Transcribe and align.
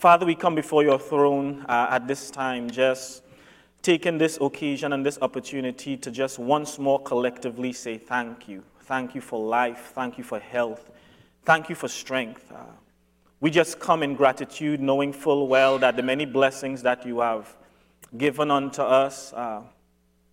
Father, 0.00 0.24
we 0.24 0.34
come 0.34 0.54
before 0.54 0.82
your 0.82 0.98
throne 0.98 1.62
uh, 1.68 1.88
at 1.90 2.08
this 2.08 2.30
time, 2.30 2.70
just 2.70 3.22
taking 3.82 4.16
this 4.16 4.38
occasion 4.40 4.94
and 4.94 5.04
this 5.04 5.18
opportunity 5.20 5.94
to 5.94 6.10
just 6.10 6.38
once 6.38 6.78
more 6.78 6.98
collectively 7.02 7.70
say 7.70 7.98
thank 7.98 8.48
you. 8.48 8.62
Thank 8.84 9.14
you 9.14 9.20
for 9.20 9.46
life. 9.46 9.92
Thank 9.94 10.16
you 10.16 10.24
for 10.24 10.38
health. 10.38 10.90
Thank 11.44 11.68
you 11.68 11.74
for 11.74 11.86
strength. 11.86 12.50
Uh, 12.50 12.60
we 13.40 13.50
just 13.50 13.78
come 13.78 14.02
in 14.02 14.14
gratitude, 14.14 14.80
knowing 14.80 15.12
full 15.12 15.48
well 15.48 15.78
that 15.80 15.96
the 15.96 16.02
many 16.02 16.24
blessings 16.24 16.80
that 16.80 17.04
you 17.04 17.20
have 17.20 17.54
given 18.16 18.50
unto 18.50 18.80
us, 18.80 19.34
uh, 19.34 19.60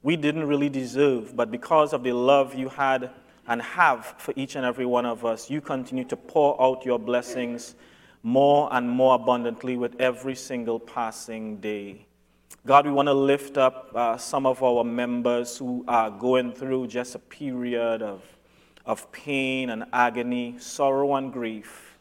we 0.02 0.15
didn't 0.15 0.47
really 0.47 0.70
deserve, 0.70 1.36
but 1.36 1.52
because 1.52 1.91
of 1.91 2.04
the 2.04 2.13
love 2.13 2.55
you 2.55 2.70
had 2.70 3.09
and 3.49 3.61
have 3.61 4.15
for 4.18 4.34
each 4.38 4.55
and 4.55 4.65
every 4.65 4.86
one 4.86 5.05
of 5.05 5.25
us, 5.25 5.49
you 5.49 5.59
continue 5.59 6.05
to 6.05 6.15
pour 6.15 6.55
out 6.63 6.86
your 6.86 6.97
blessings 6.97 7.75
more 8.23 8.70
and 8.71 8.89
more 8.89 9.15
abundantly 9.15 9.77
with 9.77 10.00
every 10.00 10.36
single 10.36 10.79
passing 10.79 11.57
day. 11.57 12.05
God, 12.65 12.86
we 12.86 12.91
want 12.91 13.07
to 13.07 13.14
lift 13.14 13.57
up 13.57 13.91
uh, 13.96 14.18
some 14.18 14.46
of 14.46 14.61
our 14.61 14.83
members 14.83 15.57
who 15.57 15.86
are 15.87 16.10
going 16.10 16.51
through 16.51 16.88
just 16.88 17.15
a 17.15 17.19
period 17.19 18.01
of, 18.01 18.21
of 18.86 19.10
pain 19.11 19.69
and 19.69 19.86
agony, 19.93 20.55
sorrow 20.60 21.15
and 21.15 21.32
grief. 21.32 21.97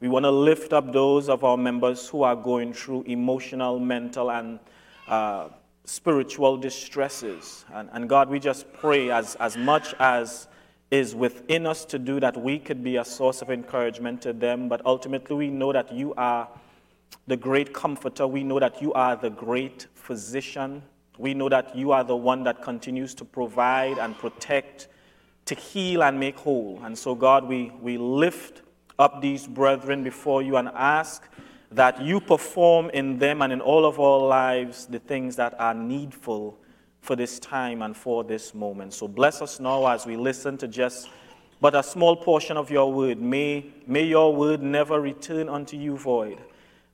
We 0.00 0.08
want 0.08 0.24
to 0.24 0.30
lift 0.30 0.72
up 0.72 0.92
those 0.92 1.28
of 1.28 1.44
our 1.44 1.56
members 1.56 2.08
who 2.08 2.22
are 2.22 2.36
going 2.36 2.72
through 2.72 3.02
emotional, 3.02 3.78
mental, 3.78 4.30
and 4.30 4.58
uh, 5.06 5.48
spiritual 5.84 6.56
distresses. 6.56 7.64
And, 7.72 7.88
and 7.92 8.08
God, 8.08 8.28
we 8.28 8.38
just 8.38 8.72
pray 8.72 9.10
as, 9.10 9.36
as 9.36 9.56
much 9.56 9.94
as 9.98 10.48
is 10.90 11.14
within 11.14 11.66
us 11.66 11.84
to 11.84 11.98
do 11.98 12.18
that 12.20 12.36
we 12.36 12.58
could 12.58 12.82
be 12.82 12.96
a 12.96 13.04
source 13.04 13.42
of 13.42 13.50
encouragement 13.50 14.22
to 14.22 14.32
them. 14.32 14.68
But 14.68 14.84
ultimately, 14.86 15.36
we 15.36 15.48
know 15.48 15.72
that 15.72 15.92
you 15.92 16.14
are 16.14 16.48
the 17.26 17.36
great 17.36 17.74
comforter. 17.74 18.26
We 18.26 18.42
know 18.42 18.58
that 18.58 18.80
you 18.80 18.92
are 18.94 19.14
the 19.16 19.30
great 19.30 19.86
physician. 19.94 20.82
We 21.18 21.34
know 21.34 21.48
that 21.48 21.76
you 21.76 21.92
are 21.92 22.04
the 22.04 22.16
one 22.16 22.44
that 22.44 22.62
continues 22.62 23.14
to 23.16 23.24
provide 23.24 23.98
and 23.98 24.16
protect, 24.16 24.88
to 25.46 25.54
heal 25.54 26.02
and 26.02 26.18
make 26.18 26.38
whole. 26.38 26.80
And 26.82 26.96
so, 26.96 27.14
God, 27.14 27.44
we, 27.44 27.72
we 27.82 27.98
lift 27.98 28.62
up 28.98 29.20
these 29.20 29.46
brethren 29.46 30.02
before 30.02 30.42
you 30.42 30.56
and 30.56 30.68
ask 30.68 31.22
that 31.70 32.00
you 32.00 32.20
perform 32.20 32.88
in 32.90 33.18
them 33.18 33.42
and 33.42 33.52
in 33.52 33.60
all 33.60 33.84
of 33.84 34.00
our 34.00 34.18
lives 34.26 34.86
the 34.86 34.98
things 34.98 35.36
that 35.36 35.58
are 35.60 35.74
needful 35.74 36.58
for 37.00 37.16
this 37.16 37.38
time 37.38 37.82
and 37.82 37.96
for 37.96 38.24
this 38.24 38.54
moment. 38.54 38.94
So 38.94 39.08
bless 39.08 39.40
us 39.40 39.60
now 39.60 39.86
as 39.86 40.06
we 40.06 40.16
listen 40.16 40.58
to 40.58 40.68
just 40.68 41.08
but 41.60 41.74
a 41.74 41.82
small 41.82 42.14
portion 42.14 42.56
of 42.56 42.70
your 42.70 42.92
word. 42.92 43.20
May, 43.20 43.66
may 43.86 44.04
your 44.04 44.34
word 44.34 44.62
never 44.62 45.00
return 45.00 45.48
unto 45.48 45.76
you 45.76 45.96
void. 45.96 46.38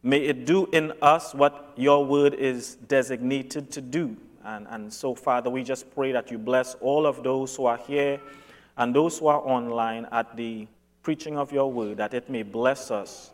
May 0.03 0.19
it 0.19 0.47
do 0.47 0.67
in 0.73 0.93
us 1.03 1.35
what 1.35 1.73
your 1.77 2.05
word 2.05 2.35
is 2.35 2.77
designated 2.77 3.71
to 3.73 3.81
do. 3.81 4.17
And, 4.45 4.67
and 4.69 4.93
so, 4.93 5.15
Father, 5.15 5.51
we 5.51 5.63
just 5.63 5.95
pray 5.95 6.13
that 6.13 6.31
you 6.31 6.39
bless 6.39 6.75
all 6.77 7.07
of 7.07 7.23
those 7.23 7.57
who 7.57 7.67
are 7.67 7.79
here 7.79 8.21
and 8.77 8.95
those 8.95 9.19
who 9.19 9.27
are 9.27 9.41
online 9.41 10.07
at 10.13 10.37
the 10.37 10.67
preaching 11.03 11.39
of 11.39 11.53
your 11.53 11.71
word, 11.71 11.99
that 11.99 12.15
it 12.15 12.29
may 12.29 12.43
bless 12.43 12.91
us 12.91 13.33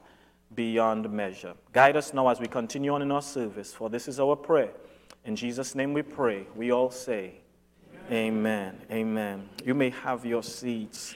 beyond 0.55 1.11
measure. 1.11 1.55
Guide 1.73 1.97
us 1.97 2.13
now 2.13 2.29
as 2.29 2.41
we 2.41 2.47
continue 2.47 2.93
on 2.93 3.03
in 3.03 3.11
our 3.11 3.23
service, 3.23 3.73
for 3.73 3.89
this 3.89 4.09
is 4.09 4.19
our 4.19 4.37
prayer. 4.37 4.71
In 5.31 5.37
Jesus' 5.37 5.77
name 5.77 5.93
we 5.93 6.03
pray. 6.03 6.45
We 6.57 6.73
all 6.73 6.91
say, 6.91 7.35
Amen. 8.11 8.75
Amen. 8.91 8.91
Amen. 8.91 9.49
You 9.65 9.77
may 9.77 9.91
have 9.91 10.27
your 10.27 10.43
seats. 10.43 11.15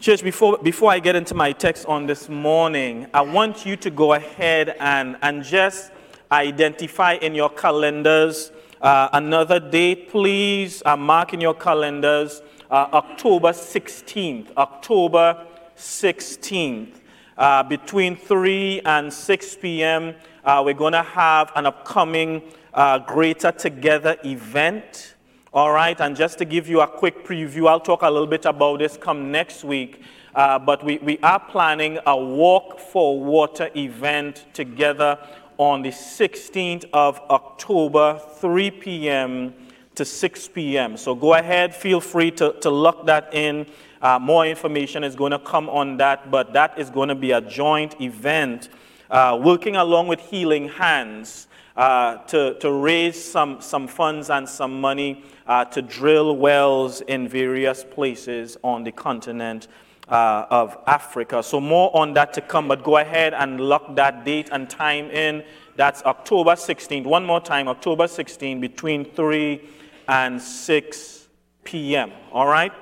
Church, 0.00 0.22
before, 0.22 0.56
before 0.56 0.90
I 0.90 0.98
get 0.98 1.14
into 1.14 1.34
my 1.34 1.52
text 1.52 1.84
on 1.84 2.06
this 2.06 2.30
morning, 2.30 3.06
I 3.12 3.20
want 3.20 3.66
you 3.66 3.76
to 3.76 3.90
go 3.90 4.14
ahead 4.14 4.74
and, 4.80 5.18
and 5.20 5.44
just 5.44 5.92
identify 6.32 7.16
in 7.16 7.34
your 7.34 7.50
calendars 7.50 8.50
uh, 8.80 9.10
another 9.12 9.60
date, 9.60 10.08
please. 10.08 10.82
Uh, 10.86 10.96
mark 10.96 11.34
in 11.34 11.40
your 11.42 11.52
calendars 11.52 12.40
uh, 12.70 12.88
October 12.94 13.50
16th. 13.50 14.56
October 14.56 15.46
16th. 15.76 16.94
Uh, 17.36 17.62
between 17.62 18.16
3 18.16 18.80
and 18.86 19.12
6 19.12 19.56
p.m., 19.56 20.14
uh, 20.44 20.62
we're 20.64 20.74
going 20.74 20.92
to 20.92 21.02
have 21.02 21.52
an 21.54 21.66
upcoming 21.66 22.42
uh, 22.74 22.98
Greater 22.98 23.52
Together 23.52 24.16
event. 24.24 25.14
All 25.54 25.70
right, 25.70 26.00
and 26.00 26.16
just 26.16 26.38
to 26.38 26.44
give 26.44 26.68
you 26.68 26.80
a 26.80 26.86
quick 26.86 27.24
preview, 27.24 27.68
I'll 27.68 27.80
talk 27.80 28.02
a 28.02 28.10
little 28.10 28.26
bit 28.26 28.46
about 28.46 28.78
this 28.78 28.96
come 28.96 29.30
next 29.30 29.64
week. 29.64 30.02
Uh, 30.34 30.58
but 30.58 30.82
we, 30.82 30.98
we 30.98 31.18
are 31.18 31.38
planning 31.38 31.98
a 32.06 32.16
Walk 32.16 32.80
for 32.80 33.20
Water 33.20 33.70
event 33.76 34.46
together 34.54 35.18
on 35.58 35.82
the 35.82 35.90
16th 35.90 36.86
of 36.92 37.20
October, 37.30 38.20
3 38.40 38.70
p.m. 38.70 39.54
to 39.94 40.04
6 40.04 40.48
p.m. 40.48 40.96
So 40.96 41.14
go 41.14 41.34
ahead, 41.34 41.74
feel 41.74 42.00
free 42.00 42.30
to, 42.32 42.54
to 42.60 42.70
lock 42.70 43.06
that 43.06 43.32
in. 43.34 43.66
Uh, 44.00 44.18
more 44.18 44.46
information 44.46 45.04
is 45.04 45.14
going 45.14 45.32
to 45.32 45.38
come 45.38 45.68
on 45.68 45.98
that, 45.98 46.30
but 46.30 46.54
that 46.54 46.78
is 46.78 46.88
going 46.90 47.10
to 47.10 47.14
be 47.14 47.32
a 47.32 47.40
joint 47.40 48.00
event 48.00 48.70
uh, 49.12 49.38
working 49.40 49.76
along 49.76 50.08
with 50.08 50.18
Healing 50.20 50.70
Hands 50.70 51.46
uh, 51.76 52.16
to, 52.24 52.54
to 52.60 52.72
raise 52.72 53.22
some, 53.22 53.60
some 53.60 53.86
funds 53.86 54.30
and 54.30 54.48
some 54.48 54.80
money 54.80 55.24
uh, 55.46 55.66
to 55.66 55.82
drill 55.82 56.36
wells 56.36 57.02
in 57.02 57.28
various 57.28 57.84
places 57.84 58.56
on 58.64 58.84
the 58.84 58.92
continent 58.92 59.68
uh, 60.08 60.46
of 60.50 60.76
Africa. 60.86 61.42
So, 61.42 61.60
more 61.60 61.94
on 61.96 62.14
that 62.14 62.32
to 62.34 62.40
come, 62.40 62.68
but 62.68 62.82
go 62.82 62.96
ahead 62.96 63.34
and 63.34 63.60
lock 63.60 63.94
that 63.96 64.24
date 64.24 64.48
and 64.50 64.68
time 64.68 65.10
in. 65.10 65.44
That's 65.76 66.02
October 66.02 66.52
16th. 66.52 67.04
One 67.04 67.24
more 67.24 67.40
time, 67.40 67.68
October 67.68 68.04
16th, 68.04 68.60
between 68.60 69.04
3 69.04 69.60
and 70.08 70.40
6 70.40 71.28
p.m. 71.64 72.12
All 72.32 72.46
right? 72.46 72.72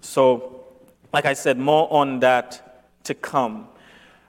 So, 0.00 0.64
like 1.12 1.24
I 1.24 1.34
said, 1.34 1.58
more 1.58 1.92
on 1.92 2.20
that 2.20 3.04
to 3.04 3.14
come. 3.14 3.68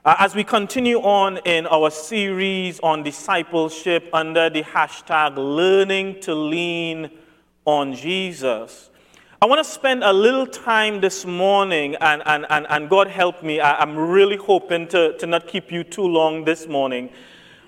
Uh, 0.06 0.14
as 0.18 0.34
we 0.34 0.44
continue 0.44 0.98
on 0.98 1.38
in 1.46 1.66
our 1.68 1.90
series 1.90 2.78
on 2.80 3.02
discipleship 3.02 4.06
under 4.12 4.50
the 4.50 4.62
hashtag 4.62 5.34
learning 5.38 6.20
to 6.20 6.34
lean 6.34 7.10
on 7.64 7.94
Jesus, 7.94 8.90
I 9.40 9.46
want 9.46 9.64
to 9.64 9.72
spend 9.72 10.04
a 10.04 10.12
little 10.12 10.46
time 10.46 11.00
this 11.00 11.24
morning, 11.24 11.96
and, 12.02 12.22
and, 12.26 12.44
and, 12.50 12.66
and 12.68 12.90
God 12.90 13.08
help 13.08 13.42
me, 13.42 13.60
I, 13.60 13.80
I'm 13.80 13.96
really 13.96 14.36
hoping 14.36 14.88
to, 14.88 15.16
to 15.16 15.26
not 15.26 15.46
keep 15.46 15.72
you 15.72 15.82
too 15.82 16.06
long 16.06 16.44
this 16.44 16.68
morning. 16.68 17.08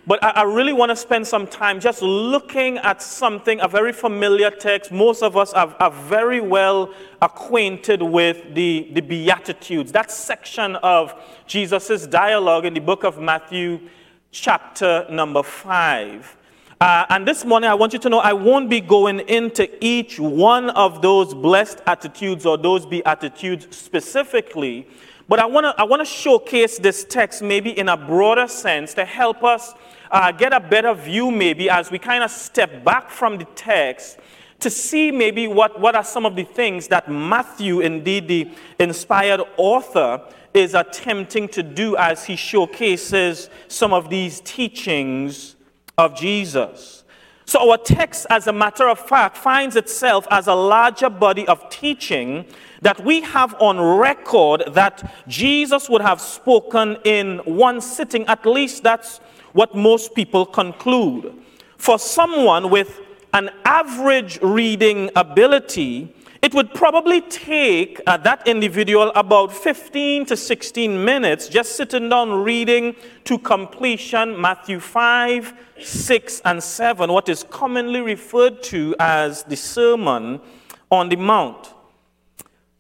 But 0.06 0.22
I, 0.22 0.30
I 0.30 0.42
really 0.44 0.72
want 0.72 0.90
to 0.90 0.96
spend 0.96 1.26
some 1.26 1.48
time 1.48 1.80
just 1.80 2.00
looking 2.00 2.78
at 2.78 3.02
something, 3.02 3.58
a 3.60 3.66
very 3.66 3.92
familiar 3.92 4.50
text. 4.50 4.92
Most 4.92 5.22
of 5.22 5.36
us 5.36 5.52
are, 5.52 5.74
are 5.80 5.90
very 5.90 6.40
well 6.40 6.92
acquainted 7.20 8.00
with 8.00 8.54
the, 8.54 8.88
the 8.92 9.00
Beatitudes, 9.00 9.90
that 9.92 10.12
section 10.12 10.76
of 10.76 11.14
Jesus' 11.46 12.06
dialogue 12.06 12.66
in 12.66 12.74
the 12.74 12.80
book 12.80 13.02
of 13.02 13.18
Matthew, 13.18 13.80
chapter 14.30 15.06
number 15.10 15.42
5. 15.42 16.36
Uh, 16.78 17.06
and 17.08 17.26
this 17.26 17.44
morning, 17.44 17.68
I 17.68 17.74
want 17.74 17.92
you 17.92 17.98
to 17.98 18.08
know 18.08 18.18
I 18.18 18.34
won't 18.34 18.70
be 18.70 18.80
going 18.80 19.20
into 19.20 19.68
each 19.84 20.20
one 20.20 20.70
of 20.70 21.02
those 21.02 21.34
blessed 21.34 21.80
attitudes 21.86 22.46
or 22.46 22.58
those 22.58 22.86
beatitudes 22.86 23.74
specifically, 23.74 24.86
but 25.26 25.38
I 25.40 25.46
want 25.46 25.64
to 25.64 25.74
I 25.80 25.84
want 25.84 26.00
to 26.00 26.06
showcase 26.06 26.78
this 26.78 27.02
text 27.02 27.42
maybe 27.42 27.76
in 27.76 27.88
a 27.88 27.96
broader 27.96 28.46
sense 28.46 28.94
to 28.94 29.04
help 29.04 29.42
us 29.42 29.74
uh, 30.10 30.32
get 30.32 30.52
a 30.52 30.60
better 30.60 30.94
view, 30.94 31.30
maybe, 31.30 31.68
as 31.70 31.90
we 31.90 31.98
kind 31.98 32.22
of 32.22 32.30
step 32.30 32.84
back 32.84 33.10
from 33.10 33.38
the 33.38 33.44
text 33.54 34.18
to 34.60 34.70
see 34.70 35.10
maybe 35.10 35.48
what, 35.48 35.80
what 35.80 35.94
are 35.94 36.04
some 36.04 36.24
of 36.24 36.34
the 36.36 36.44
things 36.44 36.88
that 36.88 37.10
Matthew, 37.10 37.80
indeed 37.80 38.28
the 38.28 38.50
inspired 38.78 39.42
author, 39.56 40.22
is 40.54 40.74
attempting 40.74 41.48
to 41.48 41.62
do 41.62 41.96
as 41.96 42.24
he 42.24 42.36
showcases 42.36 43.50
some 43.68 43.92
of 43.92 44.08
these 44.08 44.41
teachings 44.41 45.56
of 45.98 46.16
Jesus. 46.16 47.04
So, 47.44 47.70
our 47.70 47.78
text, 47.78 48.26
as 48.28 48.48
a 48.48 48.52
matter 48.52 48.88
of 48.88 48.98
fact, 48.98 49.36
finds 49.36 49.76
itself 49.76 50.26
as 50.30 50.48
a 50.48 50.54
larger 50.54 51.09
body 51.09 51.47
of 51.47 51.68
teaching 51.68 52.44
that 52.82 53.04
we 53.04 53.20
have 53.20 53.54
on 53.60 53.78
record 53.78 54.64
that 54.72 55.14
Jesus 55.28 55.88
would 55.88 56.00
have 56.00 56.20
spoken 56.20 56.97
in 57.04 57.38
one 57.44 57.80
sitting. 57.80 58.26
At 58.26 58.44
least 58.47 58.82
that's 58.82 59.20
what 59.56 59.74
most 59.74 60.14
people 60.14 60.44
conclude. 60.44 61.32
For 61.78 61.98
someone 61.98 62.68
with 62.68 63.00
an 63.32 63.48
average 63.64 64.38
reading 64.42 65.10
ability, 65.16 66.14
it 66.42 66.53
would 66.53 66.74
probably 66.74 67.22
take 67.22 68.00
uh, 68.06 68.18
that 68.18 68.47
individual 68.47 69.10
about 69.14 69.50
15 69.53 70.26
to 70.26 70.36
16 70.36 71.03
minutes 71.03 71.48
just 71.48 71.74
sitting 71.74 72.10
down 72.10 72.44
reading 72.44 72.94
to 73.24 73.38
completion 73.38 74.38
Matthew 74.38 74.78
5, 74.78 75.54
6, 75.80 76.42
and 76.44 76.62
7, 76.62 77.10
what 77.10 77.30
is 77.30 77.42
commonly 77.48 78.00
referred 78.02 78.62
to 78.64 78.94
as 79.00 79.42
the 79.44 79.56
Sermon 79.56 80.38
on 80.91 81.09
the 81.09 81.16
Mount. 81.16 81.72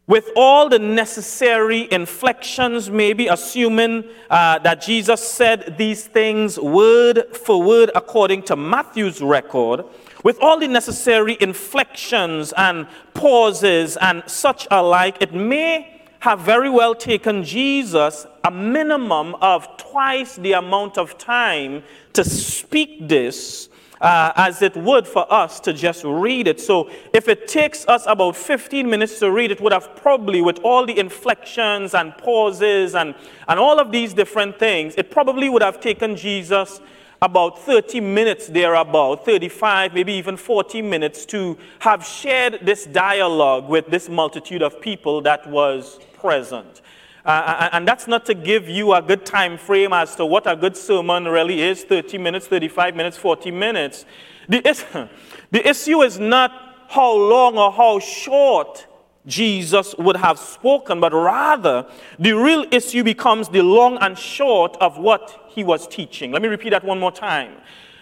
With 0.06 0.30
all 0.36 0.68
the 0.68 0.78
necessary 0.78 1.88
inflections, 1.90 2.88
maybe 2.88 3.26
assuming 3.26 4.04
uh, 4.30 4.58
that 4.60 4.80
Jesus 4.80 5.26
said 5.26 5.76
these 5.76 6.04
things 6.04 6.58
word 6.58 7.36
for 7.36 7.60
word 7.62 7.90
according 7.94 8.42
to 8.44 8.56
Matthew's 8.56 9.20
record, 9.20 9.84
with 10.22 10.38
all 10.40 10.58
the 10.58 10.68
necessary 10.68 11.36
inflections 11.40 12.52
and 12.56 12.86
pauses 13.14 13.96
and 13.96 14.22
such 14.26 14.66
alike, 14.70 15.16
it 15.20 15.34
may 15.34 16.02
have 16.20 16.40
very 16.40 16.70
well 16.70 16.94
taken 16.94 17.42
Jesus 17.42 18.26
a 18.44 18.50
minimum 18.50 19.34
of 19.36 19.76
twice 19.76 20.36
the 20.36 20.52
amount 20.52 20.98
of 20.98 21.18
time 21.18 21.82
to 22.12 22.24
speak 22.24 23.08
this 23.08 23.68
uh, 24.00 24.32
as 24.36 24.62
it 24.62 24.76
would 24.76 25.06
for 25.06 25.30
us 25.32 25.60
to 25.60 25.72
just 25.72 26.04
read 26.04 26.48
it. 26.48 26.60
So 26.60 26.90
if 27.12 27.28
it 27.28 27.48
takes 27.48 27.86
us 27.86 28.04
about 28.06 28.36
15 28.36 28.88
minutes 28.88 29.18
to 29.20 29.30
read 29.30 29.50
it, 29.50 29.60
would 29.60 29.72
have 29.72 29.96
probably, 29.96 30.42
with 30.42 30.58
all 30.60 30.86
the 30.86 30.98
inflections 30.98 31.94
and 31.94 32.16
pauses 32.16 32.94
and, 32.94 33.14
and 33.48 33.58
all 33.58 33.78
of 33.78 33.92
these 33.92 34.12
different 34.12 34.58
things, 34.58 34.94
it 34.96 35.10
probably 35.10 35.48
would 35.48 35.62
have 35.62 35.80
taken 35.80 36.16
Jesus 36.16 36.80
about 37.22 37.58
30 37.58 38.00
minutes 38.00 38.46
there, 38.48 38.74
about 38.74 39.24
35, 39.24 39.94
maybe 39.94 40.12
even 40.12 40.36
40 40.36 40.82
minutes 40.82 41.24
to 41.26 41.56
have 41.78 42.04
shared 42.04 42.58
this 42.62 42.84
dialogue 42.84 43.68
with 43.68 43.86
this 43.86 44.08
multitude 44.08 44.62
of 44.62 44.80
people 44.80 45.22
that 45.22 45.48
was 45.48 45.98
present. 46.18 46.82
Uh, 47.26 47.28
uh, 47.28 47.68
and 47.72 47.88
that's 47.88 48.06
not 48.06 48.24
to 48.24 48.34
give 48.34 48.68
you 48.68 48.92
a 48.92 49.02
good 49.02 49.26
time 49.26 49.58
frame 49.58 49.92
as 49.92 50.14
to 50.14 50.24
what 50.24 50.46
a 50.46 50.54
good 50.54 50.76
sermon 50.76 51.24
really 51.24 51.60
is 51.60 51.82
30 51.82 52.18
minutes, 52.18 52.46
35 52.46 52.94
minutes, 52.94 53.16
40 53.16 53.50
minutes. 53.50 54.06
The, 54.48 55.08
the 55.50 55.68
issue 55.68 56.02
is 56.02 56.20
not 56.20 56.52
how 56.88 57.12
long 57.12 57.58
or 57.58 57.72
how 57.72 57.98
short 57.98 58.86
Jesus 59.26 59.92
would 59.98 60.16
have 60.16 60.38
spoken, 60.38 61.00
but 61.00 61.12
rather 61.12 61.86
the 62.20 62.30
real 62.30 62.64
issue 62.70 63.02
becomes 63.02 63.48
the 63.48 63.60
long 63.60 63.98
and 63.98 64.16
short 64.16 64.76
of 64.80 64.96
what 64.96 65.46
he 65.48 65.64
was 65.64 65.88
teaching. 65.88 66.30
Let 66.30 66.42
me 66.42 66.48
repeat 66.48 66.70
that 66.70 66.84
one 66.84 67.00
more 67.00 67.10
time. 67.10 67.56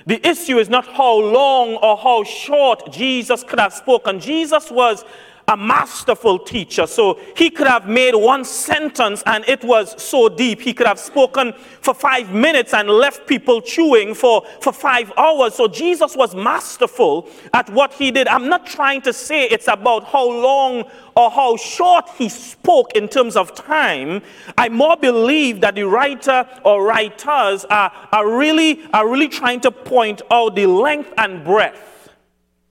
The 0.06 0.20
issue 0.26 0.58
is 0.58 0.68
not 0.68 0.86
how 0.86 1.18
long 1.18 1.76
or 1.76 1.96
how 1.96 2.24
short 2.24 2.92
Jesus 2.92 3.42
could 3.42 3.58
have 3.58 3.72
spoken. 3.72 4.20
Jesus 4.20 4.70
was 4.70 5.02
a 5.46 5.56
masterful 5.56 6.38
teacher. 6.38 6.86
So 6.86 7.20
he 7.36 7.50
could 7.50 7.66
have 7.66 7.86
made 7.86 8.14
one 8.14 8.44
sentence 8.44 9.22
and 9.26 9.44
it 9.46 9.62
was 9.62 10.00
so 10.02 10.28
deep. 10.28 10.60
He 10.60 10.72
could 10.72 10.86
have 10.86 10.98
spoken 10.98 11.52
for 11.80 11.92
five 11.92 12.32
minutes 12.32 12.72
and 12.72 12.88
left 12.88 13.26
people 13.26 13.60
chewing 13.60 14.14
for, 14.14 14.44
for 14.60 14.72
five 14.72 15.12
hours. 15.18 15.54
So 15.54 15.68
Jesus 15.68 16.16
was 16.16 16.34
masterful 16.34 17.28
at 17.52 17.68
what 17.70 17.92
he 17.92 18.10
did. 18.10 18.26
I'm 18.28 18.48
not 18.48 18.66
trying 18.66 19.02
to 19.02 19.12
say 19.12 19.44
it's 19.44 19.68
about 19.68 20.04
how 20.04 20.26
long 20.26 20.84
or 21.16 21.30
how 21.30 21.56
short 21.56 22.08
he 22.16 22.28
spoke 22.28 22.92
in 22.94 23.08
terms 23.08 23.36
of 23.36 23.54
time. 23.54 24.22
I 24.56 24.68
more 24.68 24.96
believe 24.96 25.60
that 25.60 25.74
the 25.74 25.84
writer 25.84 26.48
or 26.64 26.84
writers 26.84 27.64
are, 27.66 27.92
are, 28.12 28.36
really, 28.36 28.82
are 28.92 29.08
really 29.08 29.28
trying 29.28 29.60
to 29.60 29.70
point 29.70 30.22
out 30.30 30.56
the 30.56 30.66
length 30.66 31.12
and 31.18 31.44
breadth, 31.44 32.10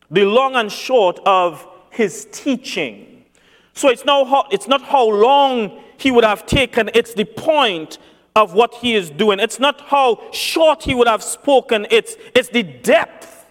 the 0.10 0.26
long 0.26 0.56
and 0.56 0.72
short 0.72 1.20
of 1.26 1.68
his 1.94 2.28
teaching. 2.32 3.26
So 3.74 3.90
it's, 3.90 4.04
it's 4.06 4.68
not 4.68 4.82
how 4.82 5.10
long 5.10 5.82
he 5.98 6.12
would 6.12 6.24
have 6.24 6.46
taken, 6.46 6.90
it's 6.94 7.14
the 7.14 7.26
point 7.26 7.98
of 8.36 8.54
what 8.54 8.74
he 8.76 8.96
is 8.96 9.10
doing. 9.10 9.40
It's 9.40 9.60
not 9.60 9.82
how 9.82 10.32
short 10.32 10.84
he 10.84 10.96
would 10.96 11.08
have 11.08 11.24
spoken, 11.24 11.88
it's, 11.92 12.16
it's 12.36 12.50
the 12.50 12.64
depth 12.64 13.46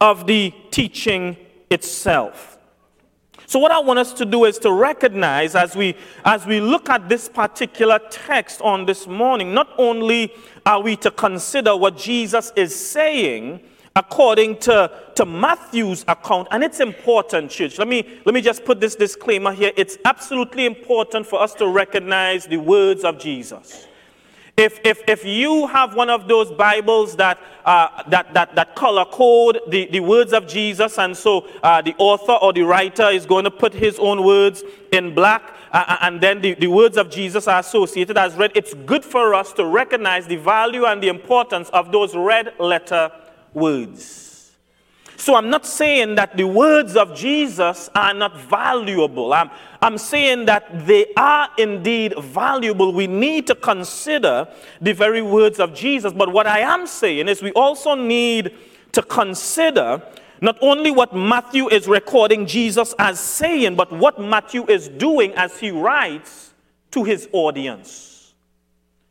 of 0.00 0.26
the 0.26 0.52
teaching 0.70 1.36
itself. 1.70 2.58
So, 3.48 3.60
what 3.60 3.70
I 3.70 3.78
want 3.78 4.00
us 4.00 4.12
to 4.14 4.24
do 4.24 4.44
is 4.44 4.58
to 4.60 4.72
recognize 4.72 5.54
as 5.54 5.76
we, 5.76 5.94
as 6.24 6.44
we 6.46 6.60
look 6.60 6.90
at 6.90 7.08
this 7.08 7.28
particular 7.28 8.00
text 8.10 8.60
on 8.60 8.86
this 8.86 9.06
morning, 9.06 9.54
not 9.54 9.68
only 9.78 10.32
are 10.64 10.82
we 10.82 10.96
to 10.96 11.12
consider 11.12 11.76
what 11.76 11.96
Jesus 11.96 12.52
is 12.56 12.74
saying, 12.74 13.60
according 13.96 14.58
to, 14.58 14.90
to 15.14 15.24
Matthew's 15.24 16.04
account, 16.06 16.46
and 16.50 16.62
it's 16.62 16.80
important, 16.80 17.50
church. 17.50 17.78
Let 17.78 17.88
me, 17.88 18.20
let 18.26 18.34
me 18.34 18.42
just 18.42 18.64
put 18.64 18.78
this 18.78 18.94
disclaimer 18.94 19.52
here. 19.52 19.72
It's 19.76 19.96
absolutely 20.04 20.66
important 20.66 21.26
for 21.26 21.40
us 21.40 21.54
to 21.54 21.66
recognize 21.66 22.46
the 22.46 22.58
words 22.58 23.04
of 23.04 23.18
Jesus. 23.18 23.88
If, 24.56 24.80
if, 24.84 25.02
if 25.06 25.22
you 25.22 25.66
have 25.66 25.94
one 25.94 26.08
of 26.08 26.28
those 26.28 26.50
Bibles 26.50 27.14
that, 27.16 27.38
uh, 27.66 28.02
that, 28.08 28.32
that, 28.32 28.54
that 28.54 28.74
color 28.74 29.04
code 29.04 29.60
the, 29.68 29.86
the 29.90 30.00
words 30.00 30.32
of 30.32 30.46
Jesus, 30.46 30.98
and 30.98 31.14
so 31.14 31.46
uh, 31.62 31.82
the 31.82 31.94
author 31.98 32.32
or 32.32 32.54
the 32.54 32.62
writer 32.62 33.10
is 33.10 33.26
going 33.26 33.44
to 33.44 33.50
put 33.50 33.74
his 33.74 33.98
own 33.98 34.24
words 34.24 34.62
in 34.92 35.14
black, 35.14 35.54
uh, 35.72 35.84
uh 35.88 35.96
and 36.02 36.22
then 36.22 36.40
the, 36.40 36.54
the 36.54 36.68
words 36.68 36.96
of 36.96 37.10
Jesus 37.10 37.48
are 37.48 37.60
associated 37.60 38.16
as 38.16 38.34
red, 38.34 38.50
it's 38.54 38.72
good 38.72 39.04
for 39.04 39.34
us 39.34 39.52
to 39.54 39.66
recognize 39.66 40.26
the 40.26 40.36
value 40.36 40.86
and 40.86 41.02
the 41.02 41.08
importance 41.08 41.68
of 41.70 41.92
those 41.92 42.14
red 42.14 42.54
letter 42.58 43.10
words. 43.56 44.52
So 45.16 45.34
I'm 45.34 45.50
not 45.50 45.66
saying 45.66 46.14
that 46.16 46.36
the 46.36 46.44
words 46.44 46.94
of 46.94 47.16
Jesus 47.16 47.88
are 47.94 48.12
not 48.12 48.38
valuable. 48.38 49.32
I'm, 49.32 49.50
I'm 49.80 49.98
saying 49.98 50.44
that 50.44 50.86
they 50.86 51.06
are 51.16 51.48
indeed 51.58 52.14
valuable. 52.18 52.92
We 52.92 53.06
need 53.06 53.46
to 53.48 53.54
consider 53.54 54.46
the 54.80 54.92
very 54.92 55.22
words 55.22 55.58
of 55.58 55.74
Jesus. 55.74 56.12
But 56.12 56.32
what 56.32 56.46
I 56.46 56.60
am 56.60 56.86
saying 56.86 57.28
is 57.28 57.42
we 57.42 57.50
also 57.52 57.94
need 57.94 58.54
to 58.92 59.02
consider 59.02 60.02
not 60.42 60.58
only 60.60 60.90
what 60.90 61.16
Matthew 61.16 61.68
is 61.68 61.88
recording 61.88 62.46
Jesus 62.46 62.94
as 62.98 63.18
saying, 63.18 63.74
but 63.74 63.90
what 63.90 64.20
Matthew 64.20 64.66
is 64.66 64.86
doing 64.88 65.32
as 65.32 65.58
he 65.58 65.70
writes 65.70 66.52
to 66.90 67.04
his 67.04 67.28
audience. 67.32 68.05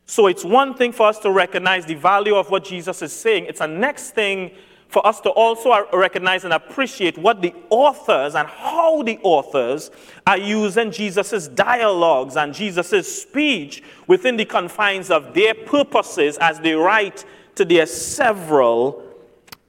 So 0.05 0.27
it's 0.27 0.45
one 0.45 0.75
thing 0.75 0.91
for 0.91 1.07
us 1.07 1.19
to 1.19 1.31
recognize 1.31 1.85
the 1.85 1.95
value 1.95 2.35
of 2.35 2.51
what 2.51 2.63
Jesus 2.63 3.01
is 3.01 3.11
saying. 3.11 3.45
It's 3.45 3.61
a 3.61 3.67
next 3.67 4.11
thing 4.11 4.51
for 4.87 5.05
us 5.05 5.19
to 5.21 5.29
also 5.29 5.87
recognize 5.91 6.43
and 6.43 6.53
appreciate 6.53 7.17
what 7.17 7.41
the 7.41 7.53
authors 7.69 8.35
and 8.35 8.47
how 8.47 9.01
the 9.01 9.17
authors 9.23 9.89
are 10.27 10.37
using 10.37 10.91
Jesus' 10.91 11.47
dialogues 11.47 12.37
and 12.37 12.53
Jesus' 12.53 13.23
speech 13.23 13.83
within 14.07 14.37
the 14.37 14.45
confines 14.45 15.09
of 15.09 15.33
their 15.33 15.53
purposes 15.53 16.37
as 16.39 16.59
they 16.59 16.73
write 16.73 17.25
to 17.55 17.65
their 17.65 17.87
several 17.87 19.03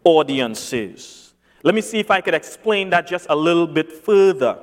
audiences. 0.05 1.35
Let 1.62 1.75
me 1.75 1.81
see 1.81 1.99
if 1.99 2.11
I 2.11 2.21
could 2.21 2.35
explain 2.35 2.91
that 2.91 3.06
just 3.06 3.27
a 3.31 3.35
little 3.35 3.67
bit 3.67 3.91
further. 3.91 4.59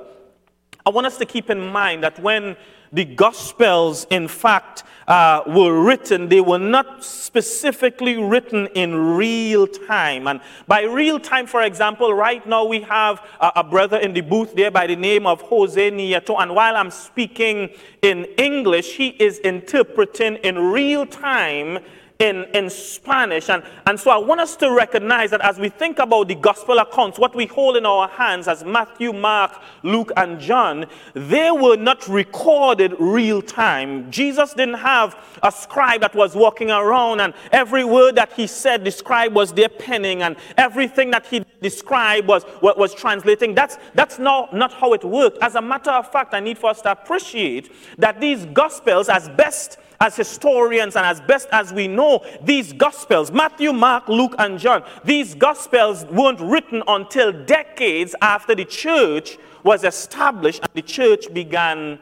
I 0.86 0.90
want 0.90 1.06
us 1.06 1.18
to 1.18 1.26
keep 1.26 1.50
in 1.50 1.60
mind 1.60 2.04
that 2.04 2.18
when 2.20 2.56
the 2.94 3.04
Gospels, 3.04 4.06
in 4.10 4.28
fact, 4.28 4.84
uh, 5.08 5.42
were 5.46 5.84
written, 5.84 6.28
they 6.28 6.40
were 6.40 6.58
not 6.58 7.04
specifically 7.04 8.16
written 8.16 8.68
in 8.68 8.94
real 8.94 9.66
time. 9.66 10.26
And 10.26 10.40
by 10.66 10.82
real 10.82 11.20
time, 11.20 11.46
for 11.46 11.62
example, 11.62 12.14
right 12.14 12.46
now 12.46 12.64
we 12.64 12.80
have 12.82 13.20
a, 13.40 13.52
a 13.56 13.64
brother 13.64 13.98
in 13.98 14.14
the 14.14 14.22
booth 14.22 14.54
there 14.54 14.70
by 14.70 14.86
the 14.86 14.96
name 14.96 15.26
of 15.26 15.42
Jose 15.42 15.90
Nieto. 15.90 16.40
And 16.40 16.54
while 16.54 16.76
I'm 16.76 16.90
speaking 16.90 17.70
in 18.00 18.24
English, 18.38 18.96
he 18.96 19.08
is 19.08 19.40
interpreting 19.40 20.36
in 20.36 20.58
real 20.58 21.04
time 21.04 21.80
in, 22.18 22.44
in 22.54 22.70
Spanish. 22.70 23.48
And, 23.48 23.62
and 23.86 23.98
so 23.98 24.10
I 24.10 24.16
want 24.16 24.40
us 24.40 24.54
to 24.56 24.70
recognize 24.70 25.30
that 25.30 25.40
as 25.40 25.58
we 25.58 25.68
think 25.68 25.98
about 25.98 26.28
the 26.28 26.36
gospel 26.36 26.78
accounts, 26.78 27.18
what 27.18 27.34
we 27.34 27.46
hold 27.46 27.76
in 27.76 27.84
our 27.84 28.08
hands 28.08 28.46
as 28.46 28.64
Matthew, 28.64 29.12
Mark, 29.12 29.60
Luke, 29.82 30.12
and 30.16 30.38
John, 30.38 30.86
they 31.14 31.50
were 31.50 31.76
not 31.76 32.06
recorded 32.06 32.94
real 33.00 33.42
time. 33.42 34.10
Jesus 34.12 34.54
didn't 34.54 34.74
have 34.74 35.16
a 35.42 35.50
scribe 35.50 36.02
that 36.02 36.14
was 36.14 36.36
walking 36.36 36.70
around, 36.70 37.20
and 37.20 37.34
every 37.50 37.84
word 37.84 38.14
that 38.14 38.32
he 38.32 38.46
said, 38.46 38.84
the 38.84 38.90
scribe 38.90 39.34
was 39.34 39.52
there 39.52 39.68
penning, 39.68 40.22
and 40.22 40.36
everything 40.56 41.10
that 41.10 41.26
he 41.26 41.44
described 41.60 42.28
was, 42.28 42.44
was 42.62 42.94
translating. 42.94 43.54
That's, 43.54 43.78
that's 43.94 44.18
not, 44.18 44.54
not 44.54 44.72
how 44.72 44.92
it 44.92 45.04
worked. 45.04 45.38
As 45.42 45.56
a 45.56 45.62
matter 45.62 45.90
of 45.90 46.10
fact, 46.12 46.32
I 46.32 46.40
need 46.40 46.58
for 46.58 46.70
us 46.70 46.80
to 46.82 46.92
appreciate 46.92 47.72
that 47.98 48.20
these 48.20 48.44
gospels, 48.46 49.08
as 49.08 49.28
best 49.30 49.78
as 50.00 50.16
historians 50.16 50.96
and 50.96 51.06
as 51.06 51.20
best 51.20 51.48
as 51.52 51.72
we 51.72 51.88
know, 51.88 52.24
these 52.42 52.72
Gospels, 52.72 53.30
Matthew, 53.30 53.72
Mark, 53.72 54.08
Luke, 54.08 54.34
and 54.38 54.58
John, 54.58 54.84
these 55.04 55.34
Gospels 55.34 56.04
weren't 56.06 56.40
written 56.40 56.82
until 56.86 57.32
decades 57.44 58.14
after 58.20 58.54
the 58.54 58.64
church 58.64 59.38
was 59.62 59.84
established 59.84 60.60
and 60.60 60.70
the 60.74 60.82
church 60.82 61.32
began 61.32 61.98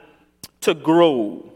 to 0.61 0.75
grow. 0.75 1.49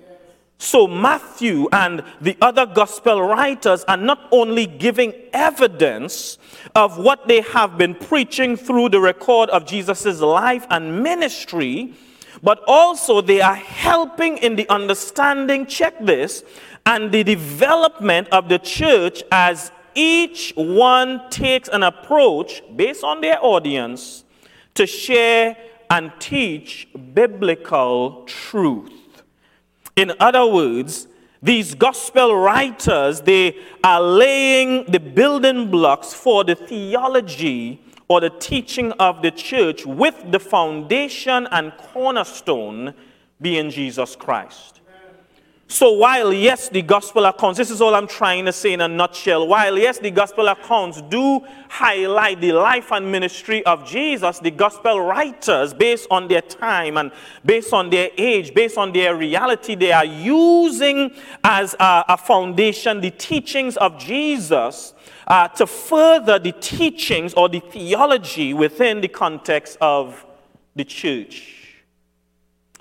So, 0.58 0.86
Matthew 0.86 1.68
and 1.70 2.02
the 2.20 2.36
other 2.40 2.64
gospel 2.64 3.20
writers 3.20 3.84
are 3.84 3.96
not 3.98 4.26
only 4.32 4.64
giving 4.64 5.12
evidence 5.34 6.38
of 6.74 6.96
what 6.96 7.28
they 7.28 7.42
have 7.42 7.76
been 7.76 7.94
preaching 7.94 8.56
through 8.56 8.88
the 8.88 9.00
record 9.00 9.50
of 9.50 9.66
Jesus' 9.66 10.20
life 10.20 10.66
and 10.70 11.02
ministry, 11.02 11.92
but 12.42 12.62
also 12.66 13.20
they 13.20 13.40
are 13.40 13.54
helping 13.54 14.38
in 14.38 14.56
the 14.56 14.68
understanding, 14.68 15.66
check 15.66 15.94
this, 16.04 16.44
and 16.84 17.10
the 17.10 17.24
development 17.24 18.28
of 18.28 18.48
the 18.48 18.58
church 18.58 19.22
as 19.32 19.72
each 19.94 20.52
one 20.56 21.28
takes 21.30 21.68
an 21.68 21.82
approach 21.82 22.62
based 22.76 23.02
on 23.02 23.20
their 23.20 23.38
audience 23.42 24.24
to 24.74 24.86
share 24.86 25.56
and 25.90 26.12
teach 26.18 26.88
biblical 27.14 28.24
truth. 28.26 29.22
In 29.96 30.12
other 30.20 30.46
words, 30.46 31.08
these 31.42 31.74
gospel 31.74 32.36
writers, 32.36 33.20
they 33.20 33.56
are 33.82 34.00
laying 34.00 34.84
the 34.84 35.00
building 35.00 35.70
blocks 35.70 36.12
for 36.12 36.44
the 36.44 36.54
theology 36.54 37.80
or 38.08 38.20
the 38.20 38.30
teaching 38.30 38.92
of 38.92 39.22
the 39.22 39.30
church 39.30 39.84
with 39.84 40.14
the 40.30 40.38
foundation 40.38 41.48
and 41.50 41.72
cornerstone 41.76 42.94
being 43.40 43.70
Jesus 43.70 44.16
Christ. 44.16 44.75
So 45.68 45.92
while 45.92 46.32
yes, 46.32 46.68
the 46.68 46.80
gospel 46.80 47.24
accounts, 47.24 47.58
this 47.58 47.72
is 47.72 47.80
all 47.80 47.92
I'm 47.94 48.06
trying 48.06 48.44
to 48.44 48.52
say 48.52 48.72
in 48.74 48.80
a 48.80 48.86
nutshell. 48.86 49.48
While 49.48 49.76
yes, 49.76 49.98
the 49.98 50.12
gospel 50.12 50.46
accounts 50.46 51.02
do 51.02 51.40
highlight 51.68 52.40
the 52.40 52.52
life 52.52 52.92
and 52.92 53.10
ministry 53.10 53.66
of 53.66 53.84
Jesus, 53.84 54.38
the 54.38 54.52
gospel 54.52 55.00
writers, 55.00 55.74
based 55.74 56.06
on 56.08 56.28
their 56.28 56.40
time 56.40 56.96
and 56.96 57.10
based 57.44 57.72
on 57.72 57.90
their 57.90 58.10
age, 58.16 58.54
based 58.54 58.78
on 58.78 58.92
their 58.92 59.16
reality, 59.16 59.74
they 59.74 59.90
are 59.90 60.04
using 60.04 61.10
as 61.42 61.74
a, 61.80 62.04
a 62.10 62.16
foundation 62.16 63.00
the 63.00 63.10
teachings 63.10 63.76
of 63.78 63.98
Jesus 63.98 64.94
uh, 65.26 65.48
to 65.48 65.66
further 65.66 66.38
the 66.38 66.52
teachings 66.52 67.34
or 67.34 67.48
the 67.48 67.58
theology 67.58 68.54
within 68.54 69.00
the 69.00 69.08
context 69.08 69.78
of 69.80 70.24
the 70.76 70.84
church. 70.84 71.55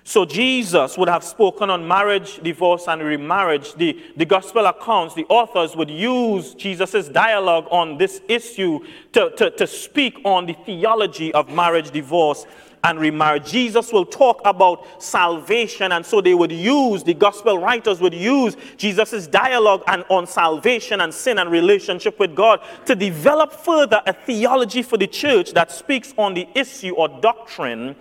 So 0.08 0.24
Jesus 0.24 1.00
would 1.00 1.10
have 1.10 1.24
spoken 1.24 1.72
on 1.72 1.88
marriage, 1.88 2.40
divorce, 2.44 2.88
and 2.88 3.02
remarriage. 3.02 3.74
The, 3.74 4.00
the 4.16 4.24
gospel 4.24 4.68
accounts, 4.68 5.16
the 5.16 5.26
authors 5.30 5.76
would 5.76 5.90
use 5.90 6.54
Jesus' 6.54 7.10
dialogue 7.10 7.66
on 7.72 7.98
this 7.98 8.22
issue 8.28 8.82
to, 9.14 9.32
to, 9.32 9.50
to 9.50 9.66
speak 9.66 10.20
on 10.24 10.46
the 10.46 10.54
theology 10.54 11.34
of 11.34 11.50
marriage, 11.50 11.90
divorce, 11.90 12.46
and 12.84 13.00
remarriage. 13.00 13.52
Jesus 13.52 13.92
will 13.92 14.06
talk 14.06 14.42
about 14.46 15.02
salvation, 15.02 15.92
and 15.92 16.06
so 16.06 16.22
they 16.22 16.36
would 16.36 16.52
use, 16.52 17.04
the 17.04 17.16
gospel 17.16 17.58
writers 17.58 18.00
would 18.00 18.14
use 18.14 18.56
Jesus' 18.78 19.26
dialogue 19.26 19.82
and, 19.88 20.06
on 20.10 20.28
salvation 20.28 21.02
and 21.02 21.12
sin 21.12 21.40
and 21.40 21.50
relationship 21.50 22.20
with 22.20 22.36
God 22.36 22.60
to 22.86 22.94
develop 22.94 23.52
further 23.52 24.04
a 24.06 24.14
theology 24.14 24.84
for 24.84 24.98
the 24.98 25.08
church 25.08 25.54
that 25.54 25.72
speaks 25.72 26.14
on 26.16 26.36
the 26.36 26.48
issue 26.54 26.94
or 26.94 27.08
doctrine 27.08 27.96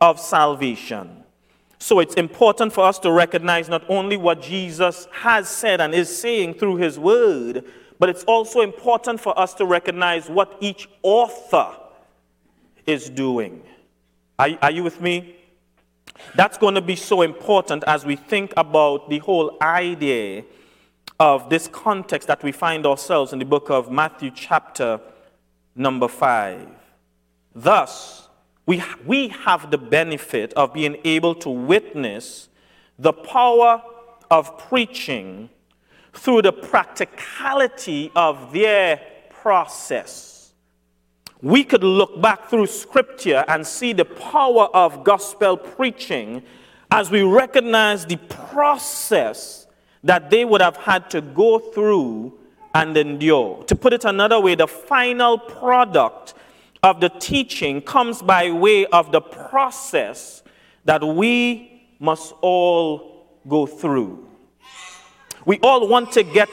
of 0.00 0.18
salvation. 0.18 1.24
So 1.78 2.00
it's 2.00 2.14
important 2.14 2.72
for 2.72 2.84
us 2.84 2.98
to 3.00 3.12
recognize 3.12 3.68
not 3.68 3.84
only 3.88 4.16
what 4.16 4.42
Jesus 4.42 5.06
has 5.12 5.48
said 5.48 5.80
and 5.80 5.94
is 5.94 6.16
saying 6.16 6.54
through 6.54 6.76
his 6.76 6.98
word, 6.98 7.64
but 7.98 8.08
it's 8.08 8.24
also 8.24 8.60
important 8.60 9.20
for 9.20 9.38
us 9.38 9.54
to 9.54 9.66
recognize 9.66 10.28
what 10.28 10.56
each 10.60 10.88
author 11.02 11.68
is 12.86 13.10
doing. 13.10 13.62
Are, 14.38 14.48
are 14.62 14.70
you 14.70 14.82
with 14.82 15.00
me? 15.00 15.36
That's 16.34 16.58
going 16.58 16.74
to 16.74 16.80
be 16.80 16.96
so 16.96 17.22
important 17.22 17.84
as 17.86 18.04
we 18.04 18.16
think 18.16 18.52
about 18.56 19.08
the 19.08 19.18
whole 19.18 19.56
idea 19.60 20.44
of 21.18 21.48
this 21.48 21.68
context 21.68 22.28
that 22.28 22.42
we 22.42 22.52
find 22.52 22.86
ourselves 22.86 23.32
in 23.32 23.38
the 23.38 23.44
book 23.44 23.70
of 23.70 23.90
Matthew, 23.90 24.30
chapter 24.34 25.00
number 25.74 26.08
5. 26.08 26.68
Thus, 27.54 28.25
we, 28.66 28.82
we 29.06 29.28
have 29.28 29.70
the 29.70 29.78
benefit 29.78 30.52
of 30.54 30.74
being 30.74 30.98
able 31.04 31.34
to 31.36 31.48
witness 31.48 32.48
the 32.98 33.12
power 33.12 33.82
of 34.30 34.58
preaching 34.58 35.48
through 36.12 36.42
the 36.42 36.52
practicality 36.52 38.10
of 38.16 38.52
their 38.52 39.00
process. 39.30 40.52
We 41.42 41.62
could 41.62 41.84
look 41.84 42.20
back 42.20 42.48
through 42.48 42.66
scripture 42.66 43.44
and 43.46 43.64
see 43.64 43.92
the 43.92 44.04
power 44.04 44.64
of 44.74 45.04
gospel 45.04 45.56
preaching 45.56 46.42
as 46.90 47.10
we 47.10 47.22
recognize 47.22 48.06
the 48.06 48.16
process 48.16 49.66
that 50.02 50.30
they 50.30 50.44
would 50.44 50.60
have 50.60 50.76
had 50.76 51.10
to 51.10 51.20
go 51.20 51.58
through 51.58 52.38
and 52.74 52.96
endure. 52.96 53.62
To 53.64 53.76
put 53.76 53.92
it 53.92 54.04
another 54.04 54.40
way, 54.40 54.54
the 54.54 54.66
final 54.66 55.38
product 55.38 56.34
of 56.86 57.00
the 57.00 57.08
teaching 57.08 57.82
comes 57.82 58.22
by 58.22 58.48
way 58.52 58.86
of 58.86 59.10
the 59.10 59.20
process 59.20 60.44
that 60.84 61.02
we 61.02 61.82
must 61.98 62.32
all 62.42 63.40
go 63.48 63.66
through. 63.66 64.24
We 65.44 65.58
all 65.64 65.88
want 65.88 66.12
to 66.12 66.22
get 66.22 66.48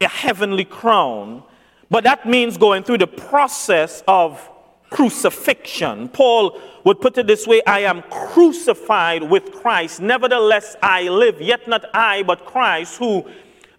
a 0.00 0.06
heavenly 0.06 0.64
crown, 0.64 1.42
but 1.90 2.04
that 2.04 2.28
means 2.28 2.56
going 2.56 2.84
through 2.84 2.98
the 2.98 3.08
process 3.08 4.04
of 4.06 4.48
crucifixion. 4.88 6.08
Paul 6.10 6.60
would 6.84 7.00
put 7.00 7.18
it 7.18 7.26
this 7.26 7.44
way 7.48 7.60
I 7.66 7.80
am 7.80 8.02
crucified 8.02 9.24
with 9.24 9.50
Christ. 9.50 10.00
Nevertheless, 10.00 10.76
I 10.80 11.08
live, 11.08 11.40
yet 11.40 11.66
not 11.66 11.86
I, 11.92 12.22
but 12.22 12.46
Christ 12.46 12.98
who 12.98 13.28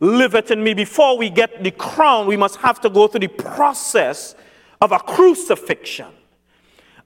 liveth 0.01 0.51
in 0.51 0.61
me. 0.61 0.73
Before 0.73 1.17
we 1.17 1.29
get 1.29 1.63
the 1.63 1.71
crown, 1.71 2.27
we 2.27 2.35
must 2.35 2.57
have 2.57 2.81
to 2.81 2.89
go 2.89 3.07
through 3.07 3.21
the 3.21 3.27
process 3.29 4.35
of 4.83 4.91
a 4.91 4.99
crucifixion. 4.99 6.07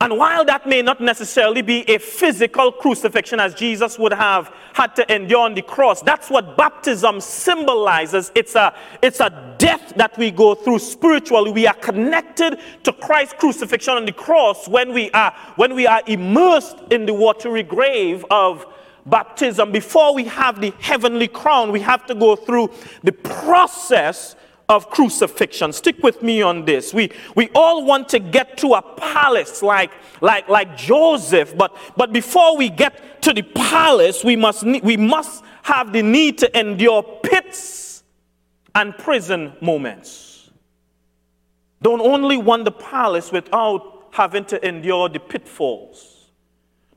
And 0.01 0.17
while 0.17 0.43
that 0.45 0.67
may 0.67 0.81
not 0.81 0.99
necessarily 0.99 1.61
be 1.61 1.81
a 1.89 1.99
physical 1.99 2.71
crucifixion 2.71 3.39
as 3.39 3.53
Jesus 3.53 3.99
would 3.99 4.13
have 4.13 4.51
had 4.73 4.95
to 4.95 5.15
endure 5.15 5.45
on 5.45 5.53
the 5.53 5.61
cross, 5.61 6.01
that's 6.01 6.29
what 6.29 6.57
baptism 6.57 7.21
symbolizes. 7.21 8.31
It's 8.33 8.55
a, 8.55 8.75
it's 9.03 9.19
a 9.19 9.55
death 9.59 9.93
that 9.95 10.17
we 10.17 10.31
go 10.31 10.55
through 10.55 10.79
spiritually. 10.79 11.51
We 11.51 11.67
are 11.67 11.75
connected 11.75 12.59
to 12.83 12.93
Christ's 12.93 13.35
crucifixion 13.39 13.93
on 13.93 14.05
the 14.05 14.11
cross 14.11 14.67
when 14.67 14.91
we 14.91 15.11
are, 15.11 15.35
when 15.55 15.75
we 15.75 15.85
are 15.85 16.01
immersed 16.07 16.77
in 16.89 17.05
the 17.05 17.13
watery 17.13 17.63
grave 17.63 18.25
of 18.31 18.65
baptism. 19.05 19.71
Before 19.71 20.15
we 20.15 20.25
have 20.25 20.61
the 20.61 20.73
heavenly 20.79 21.27
crown, 21.27 21.71
we 21.71 21.79
have 21.81 22.07
to 22.07 22.15
go 22.15 22.35
through 22.35 22.71
the 23.03 23.13
process 23.13 24.35
of 24.69 24.89
crucifixion. 24.89 25.71
Stick 25.71 26.03
with 26.03 26.21
me 26.21 26.41
on 26.41 26.65
this. 26.65 26.93
We, 26.93 27.11
we 27.35 27.49
all 27.55 27.85
want 27.85 28.09
to 28.09 28.19
get 28.19 28.57
to 28.59 28.73
a 28.73 28.81
palace 28.81 29.61
like, 29.61 29.91
like, 30.21 30.49
like 30.49 30.75
Joseph, 30.75 31.55
but, 31.57 31.75
but 31.95 32.11
before 32.11 32.57
we 32.57 32.69
get 32.69 33.21
to 33.23 33.33
the 33.33 33.43
palace, 33.43 34.23
we 34.23 34.35
must, 34.35 34.63
we 34.63 34.97
must 34.97 35.43
have 35.63 35.93
the 35.93 36.03
need 36.03 36.37
to 36.39 36.59
endure 36.59 37.03
pits 37.23 38.03
and 38.75 38.97
prison 38.97 39.53
moments. 39.61 40.49
Don't 41.81 42.01
only 42.01 42.37
want 42.37 42.65
the 42.65 42.71
palace 42.71 43.31
without 43.31 44.09
having 44.11 44.45
to 44.45 44.67
endure 44.67 45.09
the 45.09 45.19
pitfalls. 45.19 46.29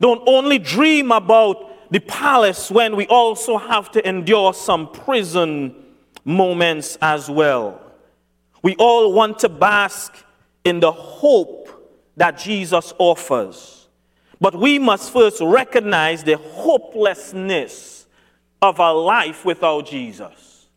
Don't 0.00 0.22
only 0.26 0.58
dream 0.58 1.12
about 1.12 1.92
the 1.92 2.00
palace 2.00 2.70
when 2.70 2.96
we 2.96 3.06
also 3.06 3.58
have 3.58 3.90
to 3.92 4.08
endure 4.08 4.54
some 4.54 4.90
prison 4.90 5.74
moments 6.24 6.98
as 7.00 7.28
well. 7.30 7.80
We 8.62 8.76
all 8.76 9.12
want 9.12 9.38
to 9.40 9.48
bask 9.48 10.14
in 10.64 10.80
the 10.80 10.92
hope 10.92 11.68
that 12.16 12.38
Jesus 12.38 12.92
offers. 12.98 13.88
But 14.40 14.54
we 14.54 14.78
must 14.78 15.12
first 15.12 15.40
recognize 15.40 16.24
the 16.24 16.36
hopelessness 16.36 18.06
of 18.62 18.78
a 18.78 18.92
life 18.92 19.44
without 19.44 19.86
Jesus. 19.86 20.68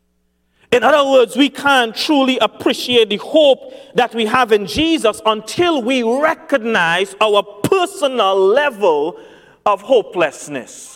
In 0.72 0.84
other 0.84 1.10
words, 1.10 1.36
we 1.36 1.50
can't 1.50 1.96
truly 1.96 2.40
appreciate 2.40 3.10
the 3.10 3.18
hope 3.18 3.74
that 3.94 4.16
we 4.16 4.26
have 4.26 4.52
in 4.52 4.66
Jesus 4.66 5.22
until 5.26 5.84
we 5.84 6.02
recognize 6.02 7.16
our 7.22 7.44
personal 7.44 8.36
level 8.36 9.20
of 9.66 9.82
hopelessness. 9.82 10.93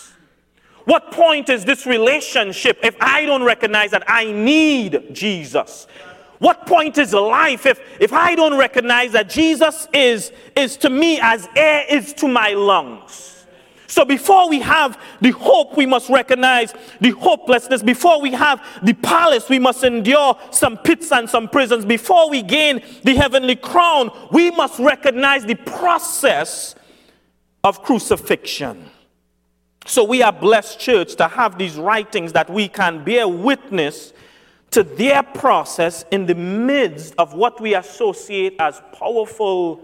What 0.88 1.12
point 1.12 1.50
is 1.50 1.66
this 1.66 1.86
relationship 1.86 2.80
if 2.82 2.96
I 3.02 3.26
don't 3.26 3.44
recognize 3.44 3.92
that 3.92 4.06
I 4.08 4.32
need 4.32 5.14
Jesus? 5.14 5.86
What 6.40 6.66
point 6.66 6.98
is 6.98 7.12
life 7.12 7.66
if, 7.66 7.82
if 8.00 8.14
I 8.14 8.36
don't 8.36 8.58
recognize 8.58 9.12
that 9.12 9.30
Jesus 9.30 9.90
is, 9.92 10.32
is 10.56 10.78
to 10.78 10.90
me 10.90 11.20
as 11.22 11.50
air 11.58 11.84
is 11.90 12.14
to 12.14 12.30
my 12.30 12.52
lungs? 12.52 13.46
So 13.88 14.06
before 14.06 14.48
we 14.50 14.62
have 14.62 14.98
the 15.20 15.32
hope, 15.32 15.76
we 15.76 15.86
must 15.86 16.10
recognize 16.10 16.74
the 17.02 17.10
hopelessness. 17.10 17.84
Before 17.84 18.22
we 18.22 18.32
have 18.32 18.66
the 18.82 18.94
palace, 18.94 19.50
we 19.50 19.60
must 19.60 19.84
endure 19.84 20.40
some 20.52 20.78
pits 20.78 21.12
and 21.12 21.30
some 21.30 21.50
prisons. 21.50 21.84
Before 21.84 22.30
we 22.30 22.42
gain 22.42 22.82
the 23.04 23.14
heavenly 23.14 23.58
crown, 23.58 24.10
we 24.32 24.52
must 24.52 24.80
recognize 24.80 25.44
the 25.44 25.56
process 25.56 26.76
of 27.66 27.84
crucifixion. 27.84 28.90
So 29.88 30.04
we 30.04 30.22
are 30.22 30.34
blessed, 30.34 30.82
church, 30.82 31.16
to 31.16 31.30
have 31.30 31.58
these 31.58 31.78
writings 31.78 32.34
that 32.34 32.50
we 32.50 32.68
can 32.68 33.06
bear 33.06 33.26
witness 33.26 34.12
to 34.72 34.84
their 34.84 35.24
process 35.24 36.04
in 36.12 36.26
the 36.26 36.36
midst 36.36 37.16
of 37.18 37.34
what 37.34 37.62
we 37.62 37.74
associate 37.74 38.58
as 38.60 38.82
powerful 38.92 39.80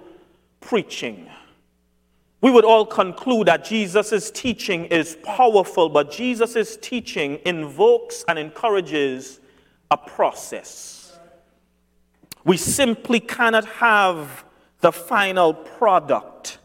preaching. 0.60 1.30
We 2.42 2.52
would 2.52 2.66
all 2.66 2.86
conclude 2.86 3.48
that 3.48 3.64
Jesus' 3.64 4.30
teaching 4.30 4.86
is 4.86 5.16
powerful, 5.24 5.88
but 5.88 6.12
Jesus' 6.12 6.78
teaching 6.82 7.40
invokes 7.46 8.26
and 8.28 8.38
encourages 8.38 9.40
a 9.90 9.96
process. 9.96 11.18
We 12.44 12.58
simply 12.58 13.22
cannot 13.22 13.64
have 13.64 14.44
the 14.82 14.92
final 14.92 15.54
product 15.54 16.58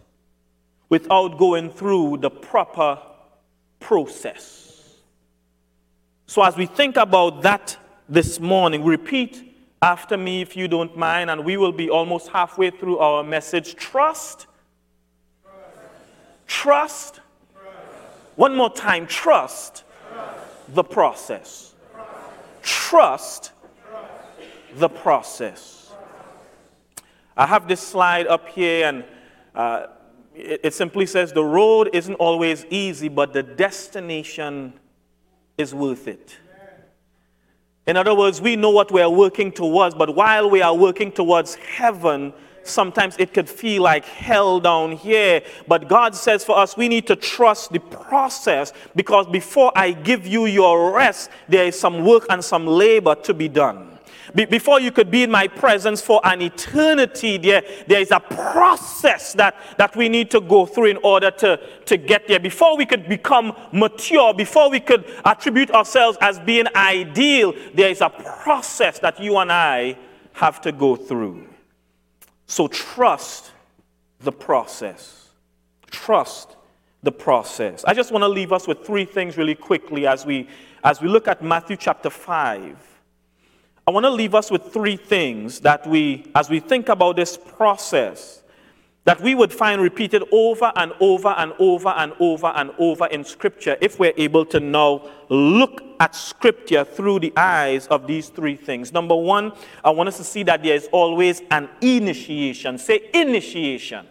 without 0.89 1.39
going 1.39 1.71
through 1.71 2.17
the 2.17 2.31
proper 2.31 2.99
process. 3.81 4.69
So, 6.27 6.43
as 6.43 6.57
we 6.57 6.67
think 6.67 6.97
about 6.97 7.43
that 7.43 7.77
this 8.09 8.39
morning, 8.39 8.85
repeat 8.85 9.49
after 9.81 10.17
me 10.17 10.43
if 10.43 10.57
you 10.57 10.69
don't 10.69 10.97
mind, 10.97 11.31
and 11.31 11.45
we 11.45 11.57
will 11.57 11.73
be 11.73 11.89
almost 11.89 12.29
halfway 12.29 12.71
through 12.71 12.99
our 12.99 13.23
message. 13.23 13.77
Trust. 13.77 14.47
Trust. 16.47 17.15
Trust. 17.17 17.21
One 18.37 18.57
more 18.57 18.71
time. 18.71 19.07
Trust, 19.07 19.85
trust. 20.11 20.75
the 20.75 20.85
process. 20.85 21.75
Trust, 22.63 23.53
the 24.75 24.89
process. 24.89 25.91
I 27.37 27.47
have 27.47 27.69
this 27.69 27.81
slide 27.81 28.27
up 28.27 28.49
here, 28.49 28.87
and 28.89 29.05
uh, 29.55 29.87
it, 30.39 30.61
it 30.65 30.75
simply 30.75 31.07
says 31.07 31.33
the 31.33 31.45
road 31.45 31.91
isn't 31.93 32.15
always 32.15 32.65
easy, 32.71 33.09
but 33.09 33.33
the 33.33 33.43
destination 33.43 34.73
is 35.57 35.75
worth 35.75 36.09
it. 36.09 36.37
In 37.87 37.97
other 37.97 38.15
words, 38.15 38.41
we 38.41 38.55
know 38.55 38.71
what 38.71 38.93
we 38.93 39.01
are 39.01 39.11
working 39.11 39.51
towards, 39.51 39.95
but 39.95 40.15
while 40.15 40.51
we 40.51 40.61
are 40.61 40.75
working 40.75 41.11
towards 41.11 41.55
heaven, 41.55 42.35
sometimes 42.63 43.17
it 43.19 43.33
could 43.33 43.49
feel 43.49 43.83
like 43.83 44.05
hell 44.05 44.61
down 44.61 44.93
here. 44.93 45.43
But 45.67 45.89
God 45.89 46.15
says 46.15 46.45
for 46.45 46.59
us, 46.59 46.77
we 46.77 46.89
need 46.89 47.07
to 47.07 47.17
trust 47.17 47.73
the 47.73 47.81
process 47.81 48.75
because 48.95 49.27
before 49.27 49.73
I 49.75 49.93
give 49.93 50.27
you 50.27 50.45
your 50.45 50.95
rest, 50.95 51.31
there 51.49 51.65
is 51.65 51.81
some 51.81 52.05
work 52.05 52.27
and 52.29 52.45
some 52.45 52.67
labor 52.67 53.15
to 53.15 53.33
be 53.33 53.49
done. 53.49 53.98
Be- 54.35 54.45
before 54.45 54.81
you 54.81 54.91
could 54.91 55.11
be 55.11 55.23
in 55.23 55.31
my 55.31 55.49
presence 55.49 56.01
for 56.01 56.21
an 56.25 56.43
eternity, 56.43 57.39
there, 57.39 57.63
there 57.87 58.01
is 58.01 58.11
a 58.11 58.21
process 58.21 59.33
that, 59.35 59.57
that 59.79 59.97
we 59.97 60.09
need 60.09 60.31
to 60.31 60.41
go 60.41 60.67
through 60.67 60.87
in 60.87 60.99
order 61.03 61.31
to, 61.31 61.61
to 61.87 61.97
get 61.97 62.27
there. 62.29 62.41
Before 62.41 62.77
we 62.77 62.87
could 62.87 63.09
become 63.09 63.57
mature, 63.73 64.35
before 64.35 64.71
we 64.71 64.81
could 64.81 65.05
attribute 65.25 65.71
ourselves 65.71 66.19
as 66.21 66.39
being 66.41 66.67
ideal, 66.75 67.55
there 67.75 67.91
is 67.91 68.01
a 68.01 68.11
process 68.11 68.99
that 69.01 69.21
you 69.21 69.37
and 69.39 69.51
I 69.51 69.99
have 70.33 70.61
to 70.63 70.73
go 70.73 70.97
through. 70.97 71.47
So 72.47 72.69
trust 72.69 73.53
the 74.21 74.33
process. 74.33 75.29
Trust 75.91 76.57
the 77.03 77.13
process. 77.13 77.85
I 77.85 77.95
just 77.95 78.11
want 78.11 78.23
to 78.23 78.29
leave 78.29 78.53
us 78.53 78.67
with 78.67 78.85
three 78.85 79.05
things 79.05 79.37
really 79.37 79.55
quickly 79.55 80.07
as 80.07 80.27
we 80.27 80.49
as 80.85 81.01
we 81.01 81.09
look 81.09 81.27
at 81.27 81.43
Matthew 81.43 81.77
chapter 81.77 82.11
5. 82.11 82.88
I 83.89 83.91
want 83.91 84.05
to 84.05 84.11
leave 84.11 84.35
us 84.35 84.51
with 84.51 84.71
three 84.71 84.99
things 84.99 85.61
that 85.61 85.87
we, 85.87 86.31
as 86.35 86.51
we 86.51 86.61
think 86.61 86.91
about 86.91 87.17
this 87.17 87.39
process, 87.39 88.43
that 89.07 89.19
we 89.23 89.35
would 89.35 89.51
find 89.51 89.81
repeated 89.81 90.25
over 90.31 90.71
and 90.77 90.93
over 91.01 91.29
and 91.29 91.55
over 91.59 91.89
and 91.89 92.13
over 92.21 92.49
and 92.49 92.71
over 92.79 93.07
in 93.07 93.25
Scripture 93.25 93.79
if 93.81 93.99
we're 93.99 94.13
able 94.19 94.45
to 94.45 94.61
now 94.61 95.09
look 95.31 95.83
at 96.01 96.15
Scripture 96.15 96.85
through 96.85 97.21
the 97.21 97.33
eyes 97.35 97.87
of 97.87 98.07
these 98.07 98.29
three 98.29 98.57
things. 98.57 98.93
Number 98.93 99.17
one, 99.17 99.53
I 99.83 99.89
want 99.89 100.11
us 100.11 100.19
to 100.19 100.25
see 100.25 100.43
that 100.43 100.63
there 100.63 100.77
is 100.77 100.91
always 100.93 101.41
an 101.51 101.71
initiation. 101.81 102.77
Say 102.77 103.09
initiation. 103.15 104.07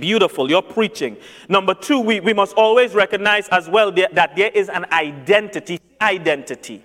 Beautiful, 0.00 0.48
you're 0.48 0.62
preaching. 0.62 1.18
Number 1.46 1.74
two, 1.74 2.00
we, 2.00 2.20
we 2.20 2.32
must 2.32 2.56
always 2.56 2.94
recognize 2.94 3.48
as 3.50 3.68
well 3.68 3.92
that 3.92 4.34
there 4.34 4.50
is 4.54 4.70
an 4.70 4.86
identity. 4.90 5.78
Identity. 6.00 6.82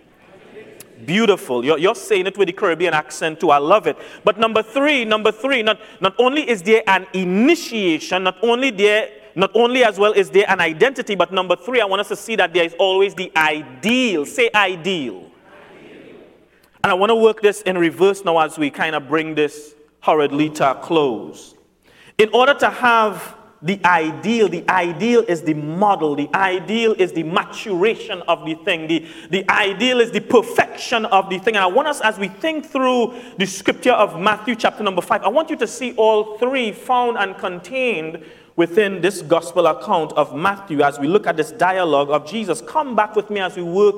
Beautiful. 1.06 1.64
You're, 1.64 1.78
you're 1.78 1.96
saying 1.96 2.28
it 2.28 2.38
with 2.38 2.48
the 2.48 2.54
Caribbean 2.54 2.94
accent 2.94 3.40
too. 3.40 3.52
I 3.52 3.60
love 3.60 3.88
it. 3.88 3.98
But 4.24 4.40
number 4.40 4.64
three, 4.64 5.06
number 5.06 5.32
three, 5.32 5.62
not, 5.62 5.80
not 6.02 6.16
only 6.18 6.50
is 6.50 6.62
there 6.64 6.82
an 6.88 7.06
initiation, 7.14 8.24
not 8.24 8.38
only 8.42 8.72
there, 8.72 9.10
not 9.36 9.52
only 9.54 9.84
as 9.84 10.00
well 10.00 10.14
is 10.14 10.32
there 10.32 10.50
an 10.50 10.60
identity, 10.60 11.14
but 11.14 11.32
number 11.32 11.56
three, 11.56 11.80
I 11.82 11.86
want 11.86 12.00
us 12.00 12.08
to 12.08 12.16
see 12.16 12.36
that 12.38 12.54
there 12.54 12.64
is 12.64 12.76
always 12.80 13.14
the 13.14 13.32
ideal. 13.36 14.26
Say 14.26 14.50
ideal. 14.56 15.30
ideal. 15.80 16.16
And 16.84 16.92
I 16.92 16.96
want 16.96 17.12
to 17.12 17.16
work 17.16 17.42
this 17.42 17.62
in 17.62 17.78
reverse 17.78 18.26
now 18.26 18.40
as 18.40 18.58
we 18.58 18.72
kind 18.72 18.96
of 18.96 19.08
bring 19.08 19.36
this 19.36 19.76
hurriedly 20.02 20.50
to 20.52 20.72
a 20.72 20.76
close. 20.76 21.54
In 22.18 22.30
order 22.34 22.56
to 22.56 22.70
have 22.70 23.37
the 23.62 23.84
ideal. 23.86 24.48
The 24.48 24.68
ideal 24.70 25.24
is 25.28 25.42
the 25.42 25.54
model. 25.54 26.16
The 26.16 26.30
ideal 26.34 26.94
is 26.94 27.12
the 27.12 27.24
maturation 27.24 28.22
of 28.28 28.46
the 28.46 28.56
thing. 28.56 28.88
The, 28.88 29.06
the 29.30 29.50
ideal 29.50 30.00
is 30.00 30.12
the 30.12 30.22
perfection 30.22 31.06
of 31.06 31.30
the 31.30 31.40
thing. 31.40 31.56
And 31.56 31.64
I 31.64 31.68
want 31.68 31.88
us, 31.88 32.02
as 32.02 32.20
we 32.20 32.28
think 32.28 32.66
through 32.66 33.20
the 33.38 33.46
scripture 33.46 33.94
of 33.94 34.20
Matthew 34.20 34.56
chapter 34.56 34.84
number 34.84 35.02
five, 35.02 35.24
I 35.24 35.30
want 35.30 35.50
you 35.50 35.56
to 35.58 35.68
see 35.68 35.94
all 35.94 36.38
three 36.38 36.72
found 36.72 37.18
and 37.18 37.38
contained 37.38 38.24
within 38.56 39.02
this 39.02 39.22
gospel 39.22 39.68
account 39.68 40.14
of 40.14 40.36
Matthew 40.36 40.82
as 40.82 41.00
we 41.00 41.08
look 41.08 41.28
at 41.28 41.38
this 41.38 41.52
dialogue 41.52 42.10
of 42.10 42.28
Jesus. 42.28 42.62
Come 42.62 42.96
back 42.96 43.16
with 43.16 43.30
me 43.30 43.40
as 43.40 43.56
we 43.56 43.64
work 43.64 43.96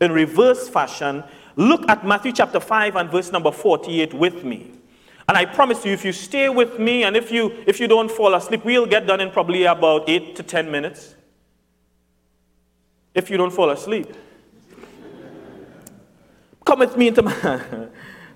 in 0.00 0.12
reverse 0.12 0.68
fashion. 0.68 1.22
Look 1.56 1.88
at 1.88 2.06
Matthew 2.06 2.32
chapter 2.32 2.60
5 2.60 2.96
and 2.96 3.10
verse 3.10 3.30
number 3.32 3.50
48 3.50 4.14
with 4.14 4.44
me. 4.44 4.70
And 5.32 5.38
I 5.38 5.46
promise 5.46 5.82
you, 5.86 5.92
if 5.92 6.04
you 6.04 6.12
stay 6.12 6.50
with 6.50 6.78
me 6.78 7.04
and 7.04 7.16
if 7.16 7.32
you, 7.32 7.64
if 7.66 7.80
you 7.80 7.88
don't 7.88 8.10
fall 8.10 8.34
asleep, 8.34 8.66
we'll 8.66 8.84
get 8.84 9.06
done 9.06 9.18
in 9.18 9.30
probably 9.30 9.64
about 9.64 10.06
eight 10.06 10.36
to 10.36 10.42
10 10.42 10.70
minutes. 10.70 11.14
If 13.14 13.30
you 13.30 13.38
don't 13.38 13.50
fall 13.50 13.70
asleep. 13.70 14.12
Come 16.66 16.80
with 16.80 16.98
me 16.98 17.08
into 17.08 17.22
my. 17.22 17.32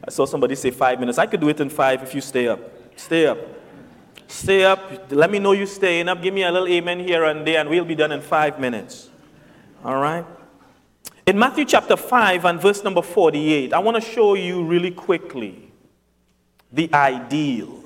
I 0.08 0.10
saw 0.10 0.24
somebody 0.24 0.54
say 0.54 0.70
five 0.70 0.98
minutes. 0.98 1.18
I 1.18 1.26
could 1.26 1.38
do 1.38 1.50
it 1.50 1.60
in 1.60 1.68
five 1.68 2.02
if 2.02 2.14
you 2.14 2.22
stay 2.22 2.48
up. 2.48 2.60
Stay 2.98 3.26
up. 3.26 3.40
Stay 4.26 4.64
up. 4.64 4.90
Let 5.10 5.30
me 5.30 5.38
know 5.38 5.52
you're 5.52 5.66
staying 5.66 6.08
up. 6.08 6.22
Give 6.22 6.32
me 6.32 6.44
a 6.44 6.50
little 6.50 6.66
amen 6.66 7.00
here 7.00 7.24
and 7.24 7.46
there, 7.46 7.60
and 7.60 7.68
we'll 7.68 7.84
be 7.84 7.94
done 7.94 8.12
in 8.12 8.22
five 8.22 8.58
minutes. 8.58 9.10
All 9.84 10.00
right? 10.00 10.24
In 11.26 11.38
Matthew 11.38 11.66
chapter 11.66 11.98
5 11.98 12.46
and 12.46 12.58
verse 12.58 12.82
number 12.82 13.02
48, 13.02 13.74
I 13.74 13.80
want 13.80 13.96
to 13.96 14.00
show 14.00 14.32
you 14.32 14.64
really 14.64 14.92
quickly 14.92 15.65
the 16.72 16.92
ideal. 16.92 17.82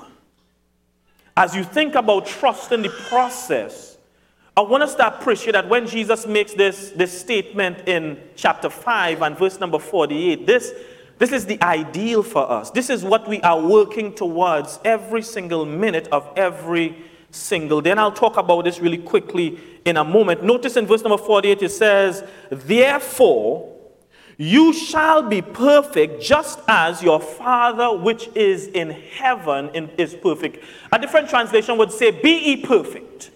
As 1.37 1.55
you 1.55 1.64
think 1.64 1.95
about 1.95 2.27
trust 2.27 2.73
in 2.73 2.83
the 2.83 2.88
process, 2.88 3.97
I 4.57 4.62
want 4.62 4.83
us 4.83 4.95
to 4.97 5.07
appreciate 5.07 5.53
that 5.53 5.69
when 5.69 5.87
Jesus 5.87 6.27
makes 6.27 6.53
this, 6.53 6.90
this 6.90 7.19
statement 7.19 7.88
in 7.88 8.21
chapter 8.37 8.69
5 8.69 9.23
and 9.23 9.38
verse 9.38 9.61
number 9.61 9.79
48, 9.79 10.47
this, 10.47 10.73
this 11.19 11.33
is 11.33 11.47
the 11.47 11.62
ideal 11.62 12.23
for 12.23 12.51
us. 12.51 12.71
This 12.71 12.90
is 12.90 13.05
what 13.05 13.29
we 13.29 13.40
are 13.43 13.61
working 13.61 14.12
towards 14.12 14.79
every 14.85 15.23
single 15.23 15.64
minute 15.64 16.09
of 16.12 16.29
every 16.37 16.97
single 17.31 17.81
day. 17.81 17.93
And 17.93 18.01
I'll 18.01 18.12
talk 18.12 18.37
about 18.37 18.64
this 18.64 18.81
really 18.81 18.99
quickly 18.99 19.59
in 19.85 19.97
a 19.97 20.05
moment. 20.05 20.43
Notice 20.43 20.77
in 20.77 20.87
verse 20.87 21.03
number 21.03 21.16
48 21.16 21.62
it 21.62 21.69
says, 21.71 22.25
Therefore, 22.51 23.80
you 24.40 24.72
shall 24.72 25.22
be 25.22 25.42
perfect 25.42 26.22
just 26.22 26.61
as 26.66 27.03
your 27.03 27.20
Father 27.20 27.94
which 27.94 28.26
is 28.35 28.68
in 28.68 28.88
heaven 28.88 29.68
is 29.98 30.14
perfect. 30.14 30.64
A 30.90 30.98
different 30.98 31.29
translation 31.29 31.76
would 31.76 31.92
say, 31.92 32.11
Be 32.11 32.38
ye 32.38 32.57
perfect, 32.64 33.33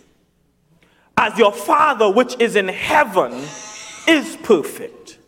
as 1.14 1.36
your 1.36 1.52
Father 1.52 2.10
which 2.10 2.40
is 2.40 2.56
in 2.56 2.68
heaven 2.68 3.32
is 4.08 4.38
perfect. 4.42 5.18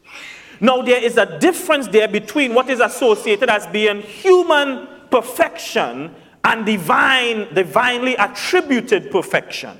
Now, 0.60 0.80
there 0.80 1.04
is 1.04 1.18
a 1.18 1.38
difference 1.38 1.88
there 1.88 2.08
between 2.08 2.54
what 2.54 2.70
is 2.70 2.80
associated 2.80 3.50
as 3.50 3.66
being 3.66 4.00
human 4.00 4.88
perfection 5.10 6.14
and 6.42 6.64
divine, 6.64 7.52
divinely 7.52 8.14
attributed 8.14 9.10
perfection. 9.10 9.76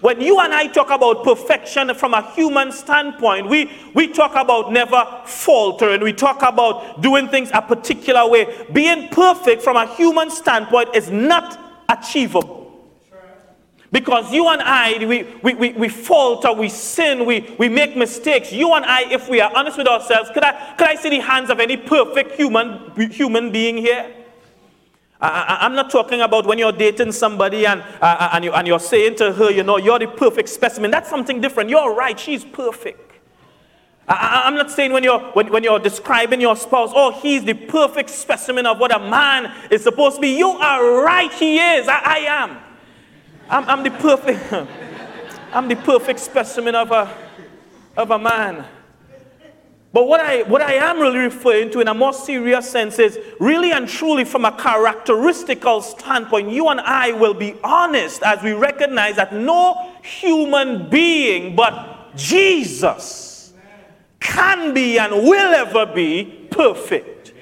When 0.00 0.20
you 0.20 0.40
and 0.40 0.54
I 0.54 0.66
talk 0.66 0.90
about 0.90 1.24
perfection 1.24 1.94
from 1.94 2.14
a 2.14 2.30
human 2.32 2.72
standpoint, 2.72 3.48
we, 3.48 3.70
we 3.94 4.08
talk 4.08 4.32
about 4.34 4.72
never 4.72 5.22
faltering. 5.26 6.00
We 6.00 6.14
talk 6.14 6.42
about 6.42 7.02
doing 7.02 7.28
things 7.28 7.50
a 7.52 7.60
particular 7.60 8.26
way. 8.28 8.66
Being 8.72 9.08
perfect 9.08 9.62
from 9.62 9.76
a 9.76 9.86
human 9.94 10.30
standpoint 10.30 10.94
is 10.94 11.10
not 11.10 11.58
achievable. 11.88 12.58
Because 13.92 14.32
you 14.32 14.48
and 14.48 14.62
I, 14.62 15.04
we, 15.04 15.24
we, 15.42 15.54
we, 15.54 15.72
we 15.72 15.88
falter, 15.88 16.52
we 16.52 16.68
sin, 16.68 17.26
we, 17.26 17.54
we 17.58 17.68
make 17.68 17.96
mistakes. 17.96 18.52
You 18.52 18.72
and 18.74 18.84
I, 18.84 19.10
if 19.10 19.28
we 19.28 19.40
are 19.40 19.50
honest 19.54 19.76
with 19.76 19.88
ourselves, 19.88 20.30
could 20.32 20.44
I, 20.44 20.76
could 20.76 20.86
I 20.86 20.94
see 20.94 21.10
the 21.10 21.18
hands 21.18 21.50
of 21.50 21.58
any 21.58 21.76
perfect 21.76 22.36
human, 22.36 22.92
human 23.10 23.50
being 23.50 23.76
here? 23.76 24.19
I, 25.22 25.66
am 25.66 25.74
not 25.74 25.90
talking 25.90 26.22
about 26.22 26.46
when 26.46 26.58
you're 26.58 26.72
dating 26.72 27.12
somebody 27.12 27.66
and, 27.66 27.82
uh, 28.00 28.30
and, 28.32 28.44
you, 28.44 28.52
and 28.52 28.66
you're 28.66 28.80
saying 28.80 29.16
to 29.16 29.32
her, 29.32 29.50
you 29.50 29.62
know, 29.62 29.76
you're 29.76 29.98
the 29.98 30.06
perfect 30.06 30.48
specimen. 30.48 30.90
That's 30.90 31.10
something 31.10 31.40
different. 31.40 31.68
You're 31.68 31.94
right, 31.94 32.18
she's 32.18 32.44
perfect. 32.44 33.10
I, 34.08 34.48
am 34.48 34.54
not 34.54 34.70
saying 34.70 34.92
when 34.92 35.04
you're, 35.04 35.20
when, 35.32 35.52
when 35.52 35.62
you're 35.62 35.78
describing 35.78 36.40
your 36.40 36.56
spouse, 36.56 36.90
oh, 36.94 37.12
he's 37.20 37.44
the 37.44 37.54
perfect 37.54 38.10
specimen 38.10 38.66
of 38.66 38.78
what 38.80 38.94
a 38.94 38.98
man 38.98 39.54
is 39.70 39.82
supposed 39.84 40.16
to 40.16 40.22
be. 40.22 40.36
You 40.36 40.48
are 40.48 41.04
right, 41.04 41.32
he 41.32 41.58
is. 41.58 41.86
I, 41.86 42.00
I 42.02 42.18
am. 42.18 42.58
I'm, 43.48 43.68
I'm, 43.68 43.82
the 43.84 43.90
perfect, 43.90 44.52
I'm 45.52 45.68
the 45.68 45.76
perfect 45.76 46.18
specimen 46.18 46.74
of 46.74 46.90
a, 46.92 47.14
of 47.96 48.10
a 48.10 48.18
man. 48.18 48.64
But 49.92 50.06
what 50.06 50.20
I, 50.20 50.42
what 50.42 50.62
I 50.62 50.74
am 50.74 51.00
really 51.00 51.18
referring 51.18 51.70
to 51.72 51.80
in 51.80 51.88
a 51.88 51.94
more 51.94 52.12
serious 52.12 52.70
sense 52.70 53.00
is 53.00 53.18
really 53.40 53.72
and 53.72 53.88
truly 53.88 54.24
from 54.24 54.44
a 54.44 54.52
characteristical 54.52 55.82
standpoint, 55.82 56.50
you 56.50 56.68
and 56.68 56.80
I 56.80 57.10
will 57.12 57.34
be 57.34 57.56
honest 57.64 58.22
as 58.22 58.40
we 58.40 58.52
recognize 58.52 59.16
that 59.16 59.34
no 59.34 59.90
human 60.02 60.88
being 60.88 61.56
but 61.56 62.14
Jesus 62.14 63.52
can 64.20 64.72
be 64.74 64.98
and 64.98 65.12
will 65.12 65.54
ever 65.54 65.86
be 65.86 66.46
perfect. 66.50 67.32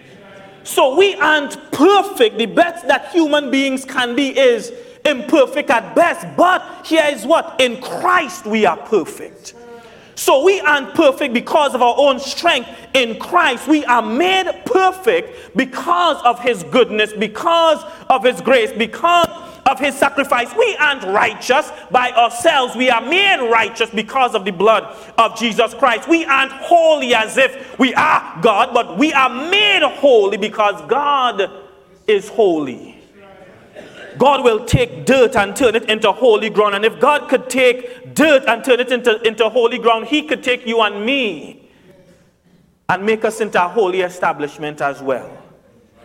So 0.65 0.97
we 0.97 1.15
aren't 1.17 1.73
perfect. 1.73 2.39
The 2.39 2.47
best 2.47 2.87
that 2.89 3.11
human 3.11 3.51
beings 3.51 3.85
can 3.85 4.15
be 4.17 4.39
is 4.39 4.73
imperfect 5.05 5.71
at 5.71 5.95
best. 5.95 6.27
But 6.37 6.87
here 6.87 7.05
is 7.09 7.27
what? 7.27 7.61
In 7.61 7.81
Christ 7.81 8.47
we 8.47 8.65
are 8.65 8.77
perfect. 8.77 9.55
So 10.19 10.43
we 10.43 10.59
aren't 10.59 10.95
perfect 10.95 11.33
because 11.33 11.77
of 11.77 11.81
our 11.81 11.95
own 11.97 12.19
strength. 12.19 12.69
In 12.93 13.21
Christ, 13.21 13.69
we 13.69 13.85
are 13.85 14.03
made 14.03 14.51
perfect 14.65 15.57
because 15.57 16.21
of 16.25 16.41
His 16.41 16.65
goodness, 16.65 17.13
because 17.13 17.81
of 18.11 18.25
His 18.25 18.41
grace, 18.41 18.73
because 18.73 19.29
of 19.65 19.79
His 19.79 19.95
sacrifice. 19.95 20.53
We 20.59 20.77
aren't 20.81 21.05
righteous 21.05 21.71
by 21.93 22.11
ourselves. 22.11 22.75
We 22.75 22.91
are 22.91 23.01
made 23.01 23.49
righteous 23.49 23.91
because 23.91 24.35
of 24.35 24.45
the 24.45 24.51
blood 24.51 24.93
of 25.19 25.39
Jesus 25.39 25.73
Christ. 25.75 26.09
We 26.09 26.25
aren't 26.25 26.51
holy 26.51 27.15
as 27.15 27.37
if 27.37 27.79
we 27.79 27.95
are 27.95 28.41
God, 28.43 28.75
but 28.75 28.99
we 28.99 29.13
are 29.13 29.31
made 29.31 29.83
holy 29.85 30.37
because 30.37 30.83
God 30.89 31.49
is 32.09 32.29
holy. 32.29 32.98
God 34.19 34.45
will 34.45 34.65
take 34.65 35.07
dirt 35.07 35.37
and 35.37 35.55
turn 35.55 35.77
it 35.77 35.89
into 35.89 36.11
holy 36.11 36.51
ground. 36.51 36.75
And 36.75 36.85
if 36.85 36.99
God 37.01 37.29
could 37.29 37.49
take 37.49 38.15
dirt 38.15 38.45
and 38.47 38.65
turn 38.65 38.81
it 38.81 38.91
into, 38.91 39.21
into 39.27 39.49
holy 39.49 39.79
ground, 39.79 40.09
He 40.09 40.23
could 40.23 40.43
take 40.43 40.67
you 40.67 40.81
and 40.83 41.07
me 41.07 41.71
and 42.89 43.07
make 43.07 43.25
us 43.25 43.41
into 43.41 43.65
a 43.65 43.69
holy 43.69 44.01
establishment 44.01 44.81
as 44.81 45.01
well. 45.01 45.38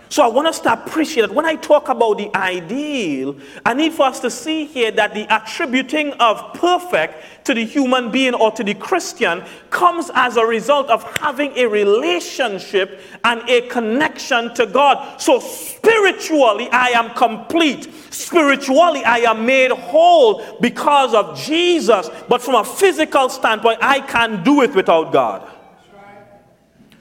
So 0.10 0.22
I 0.24 0.28
want 0.28 0.48
us 0.48 0.60
to 0.60 0.72
appreciate 0.72 1.22
that 1.28 1.34
when 1.34 1.46
I 1.46 1.56
talk 1.56 1.90
about 1.90 2.20
the 2.20 2.30
ideal, 2.36 3.36
I 3.66 3.74
need 3.74 3.94
for 3.94 4.06
us 4.06 4.20
to 4.20 4.30
see 4.30 4.66
here 4.66 4.92
that 4.92 5.16
the 5.16 5.26
attributing 5.36 6.14
of 6.14 6.54
perfect 6.54 7.46
to 7.46 7.56
the 7.56 7.66
human 7.66 8.12
being 8.12 8.36
or 8.36 8.52
to 8.52 8.64
the 8.64 8.76
Christian 8.76 9.44
comes 9.72 10.12
as 10.14 10.38
a 10.38 10.46
result 10.46 10.90
of 10.90 11.04
having 11.18 11.58
a 11.58 11.66
relationship 11.66 13.02
and 13.24 13.42
a 13.50 13.68
connection 13.70 14.54
to 14.54 14.68
God. 14.68 15.20
So 15.20 15.40
spiritually, 15.40 16.70
I 16.72 16.90
am 16.90 17.10
complete. 17.16 17.92
Spiritually, 18.14 19.04
I 19.04 19.20
am 19.20 19.48
made 19.48 19.72
whole 19.72 20.60
because 20.60 21.16
of 21.16 21.40
Jesus. 21.40 22.10
But 22.30 22.42
from 22.42 22.54
a 22.54 22.64
physical 22.64 23.30
standpoint, 23.30 23.80
I 23.82 24.00
can't 24.02 24.44
do 24.46 24.62
it 24.62 24.76
without 24.76 25.12
God. 25.12 25.50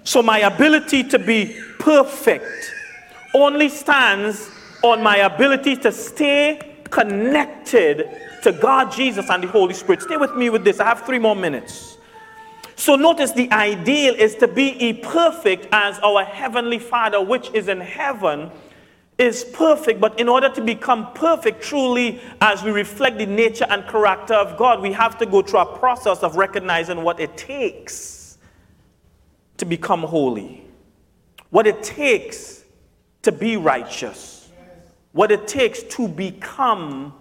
So 0.05 0.23
my 0.23 0.39
ability 0.39 1.05
to 1.05 1.19
be 1.19 1.61
perfect 1.79 2.72
only 3.35 3.69
stands 3.69 4.51
on 4.83 5.03
my 5.03 5.19
ability 5.19 5.77
to 5.77 5.93
stay 5.93 6.61
connected 6.91 8.11
to 8.43 8.53
God, 8.53 8.93
Jesus, 8.93 9.31
and 9.31 9.43
the 9.43 9.49
Holy 9.49 9.75
Spirit. 9.75 10.03
Stay 10.03 10.17
with 10.17 10.35
me 10.35 10.51
with 10.51 10.65
this. 10.65 10.81
I 10.81 10.85
have 10.85 11.07
three 11.07 11.19
more 11.19 11.37
minutes. 11.37 11.99
So 12.75 12.97
notice 12.97 13.33
the 13.33 13.51
ideal 13.53 14.15
is 14.15 14.35
to 14.37 14.49
be 14.49 14.93
perfect 14.93 15.69
as 15.73 15.99
our 16.01 16.25
Heavenly 16.25 16.79
Father, 16.79 17.23
which 17.23 17.51
is 17.55 17.69
in 17.69 17.81
heaven, 17.81 18.51
is 19.19 19.45
perfect. 19.45 20.01
But 20.01 20.19
in 20.19 20.29
order 20.29 20.49
to 20.49 20.61
become 20.61 21.13
perfect 21.13 21.63
truly, 21.63 22.21
as 22.41 22.63
we 22.65 22.73
reflect 22.73 23.19
the 23.19 23.27
nature 23.27 23.67
and 23.71 23.87
character 23.87 24.35
of 24.35 24.59
God, 24.59 24.81
we 24.81 24.93
have 24.93 25.17
to 25.19 25.27
go 25.27 25.43
through 25.43 25.61
a 25.61 25.79
process 25.79 26.25
of 26.25 26.37
recognizing 26.37 27.03
what 27.03 27.21
it 27.21 27.37
takes 27.37 28.39
to 29.59 29.65
become 29.65 30.03
holy. 30.03 30.65
What 31.51 31.67
it 31.69 31.83
takes 31.83 32.62
to 33.23 33.33
be 33.33 33.57
righteous, 33.57 34.51
what 35.13 35.31
it 35.31 35.47
takes 35.47 35.83
to 35.85 36.09
become 36.09 37.15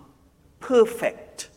perfect. 0.59 1.49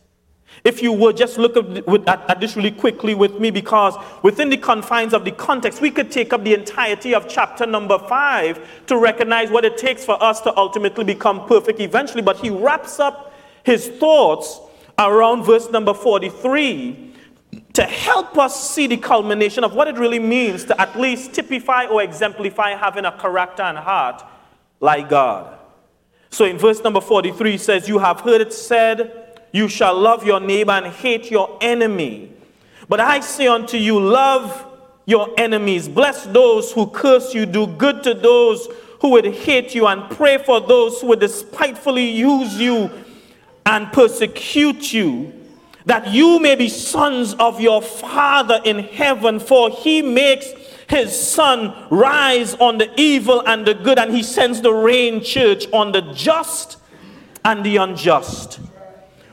If 0.63 0.81
you 0.81 0.91
would 0.93 1.17
just 1.17 1.37
look 1.37 1.57
at, 1.57 2.29
at, 2.29 2.39
this 2.39 2.55
really 2.55 2.71
quickly 2.71 3.13
with 3.13 3.39
me, 3.39 3.51
because 3.51 3.95
within 4.23 4.49
the 4.49 4.57
confines 4.57 5.13
of 5.13 5.25
the 5.25 5.31
context, 5.31 5.81
we 5.81 5.91
could 5.91 6.11
take 6.11 6.31
up 6.33 6.43
the 6.43 6.53
entirety 6.53 7.13
of 7.13 7.27
chapter 7.27 7.65
number 7.65 7.99
five 7.99 8.67
to 8.87 8.97
recognize 8.97 9.51
what 9.51 9.65
it 9.65 9.77
takes 9.77 10.05
for 10.05 10.21
us 10.23 10.41
to 10.41 10.55
ultimately 10.57 11.03
become 11.03 11.45
perfect 11.47 11.79
eventually. 11.79 12.21
But 12.21 12.37
he 12.37 12.49
wraps 12.49 12.99
up 12.99 13.33
his 13.63 13.89
thoughts 13.89 14.59
around 14.97 15.43
verse 15.43 15.69
number 15.69 15.93
43 15.93 17.13
to 17.73 17.83
help 17.83 18.37
us 18.37 18.69
see 18.69 18.87
the 18.87 18.97
culmination 18.97 19.63
of 19.63 19.73
what 19.75 19.87
it 19.87 19.97
really 19.97 20.19
means 20.19 20.63
to 20.65 20.81
at 20.81 20.97
least 20.97 21.33
typify 21.33 21.85
or 21.85 22.01
exemplify 22.01 22.71
having 22.71 23.05
a 23.05 23.11
character 23.11 23.63
and 23.63 23.77
heart 23.77 24.23
like 24.79 25.09
God. 25.09 25.57
So 26.29 26.45
in 26.45 26.57
verse 26.57 26.81
number 26.81 27.01
43 27.01 27.57
says, 27.57 27.87
You 27.87 27.99
have 27.99 28.21
heard 28.21 28.41
it 28.41 28.53
said, 28.53 29.39
You 29.51 29.67
shall 29.67 29.97
love 29.97 30.25
your 30.25 30.39
neighbor 30.39 30.73
and 30.73 30.87
hate 30.87 31.31
your 31.31 31.57
enemy. 31.61 32.33
But 32.89 32.99
I 32.99 33.21
say 33.21 33.47
unto 33.47 33.77
you, 33.77 33.99
Love 33.99 34.65
your 35.05 35.29
enemies, 35.37 35.87
bless 35.87 36.25
those 36.25 36.71
who 36.71 36.87
curse 36.87 37.33
you, 37.33 37.45
do 37.45 37.67
good 37.67 38.03
to 38.03 38.13
those 38.13 38.67
who 39.01 39.11
would 39.11 39.25
hate 39.25 39.75
you, 39.75 39.87
and 39.87 40.09
pray 40.09 40.37
for 40.37 40.59
those 40.59 40.99
who 40.99 41.07
would 41.07 41.19
despitefully 41.19 42.09
use 42.09 42.59
you 42.59 42.89
and 43.65 43.91
persecute 43.93 44.91
you, 44.91 45.31
that 45.85 46.07
you 46.07 46.39
may 46.39 46.55
be 46.55 46.67
sons 46.67 47.33
of 47.35 47.61
your 47.61 47.81
Father 47.81 48.59
in 48.65 48.79
heaven, 48.79 49.39
for 49.39 49.69
he 49.69 50.01
makes 50.01 50.51
his 50.87 51.19
sun 51.19 51.73
rise 51.89 52.53
on 52.55 52.77
the 52.77 52.91
evil 52.99 53.41
and 53.45 53.65
the 53.65 53.73
good, 53.73 53.97
and 53.97 54.13
he 54.13 54.23
sends 54.23 54.61
the 54.61 54.73
rain, 54.73 55.23
church, 55.23 55.65
on 55.73 55.91
the 55.91 56.01
just 56.13 56.77
and 57.43 57.65
the 57.65 57.77
unjust. 57.77 58.59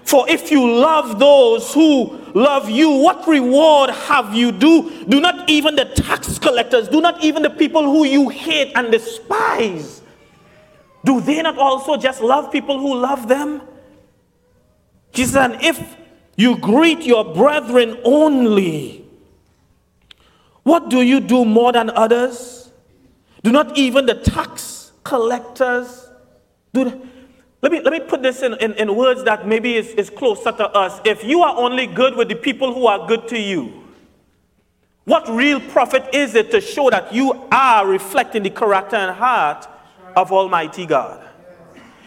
For 0.05 0.29
if 0.29 0.51
you 0.51 0.71
love 0.71 1.19
those 1.19 1.73
who 1.73 2.19
love 2.35 2.69
you, 2.69 2.91
what 2.91 3.27
reward 3.27 3.91
have 3.91 4.35
you? 4.35 4.53
Do, 4.53 5.05
do 5.05 5.21
not 5.21 5.49
even 5.49 5.77
the 5.77 5.85
tax 5.85 6.38
collectors, 6.38 6.88
do 6.88 7.01
not 7.01 7.23
even 7.23 7.43
the 7.43 7.51
people 7.51 7.83
who 7.83 8.05
you 8.05 8.29
hate 8.29 8.73
and 8.75 8.91
despise, 8.91 10.03
do 11.05 11.21
they 11.21 11.43
not 11.43 11.59
also 11.59 11.97
just 11.97 12.21
love 12.21 12.53
people 12.53 12.79
who 12.79 12.95
love 12.97 13.29
them? 13.29 13.62
He 15.12 15.25
said, 15.27 15.53
and 15.53 15.62
if 15.62 15.97
you 16.37 16.57
greet 16.59 17.03
your 17.03 17.25
brethren 17.35 17.99
only, 18.05 19.02
what 20.62 20.88
do 20.88 21.03
you 21.03 21.20
do 21.20 21.44
more 21.44 21.72
than 21.72 21.90
others? 21.90 22.70
Do 23.42 23.51
not 23.51 23.77
even 23.77 24.07
the 24.07 24.14
tax 24.14 24.92
collectors 25.03 26.09
do 26.72 26.85
that? 26.85 26.98
Let 27.62 27.70
me, 27.70 27.81
let 27.81 27.92
me 27.92 28.01
put 28.01 28.22
this 28.22 28.42
in, 28.42 28.55
in, 28.55 28.72
in 28.72 28.96
words 28.96 29.22
that 29.22 29.46
maybe 29.46 29.77
is, 29.77 29.90
is 29.90 30.11
closer 30.11 30.51
to 30.51 30.68
us. 30.70 31.01
If 31.05 31.22
you 31.22 31.42
are 31.42 31.57
only 31.57 31.87
good 31.87 32.16
with 32.16 32.29
the 32.29 32.35
people 32.35 32.75
who 32.75 32.88
are 32.88 33.07
good 33.07 33.29
to 33.29 33.38
you, 33.38 33.85
what 35.05 35.29
real 35.29 35.61
profit 35.61 36.12
is 36.12 36.35
it 36.35 36.51
to 36.51 36.61
show 36.61 36.90
that 36.90 37.14
you 37.14 37.46
are 37.53 37.87
reflecting 37.87 38.42
the 38.42 38.51
character 38.51 38.96
and 38.96 39.16
heart 39.16 39.68
of 40.16 40.33
Almighty 40.33 40.87
God? 40.87 41.29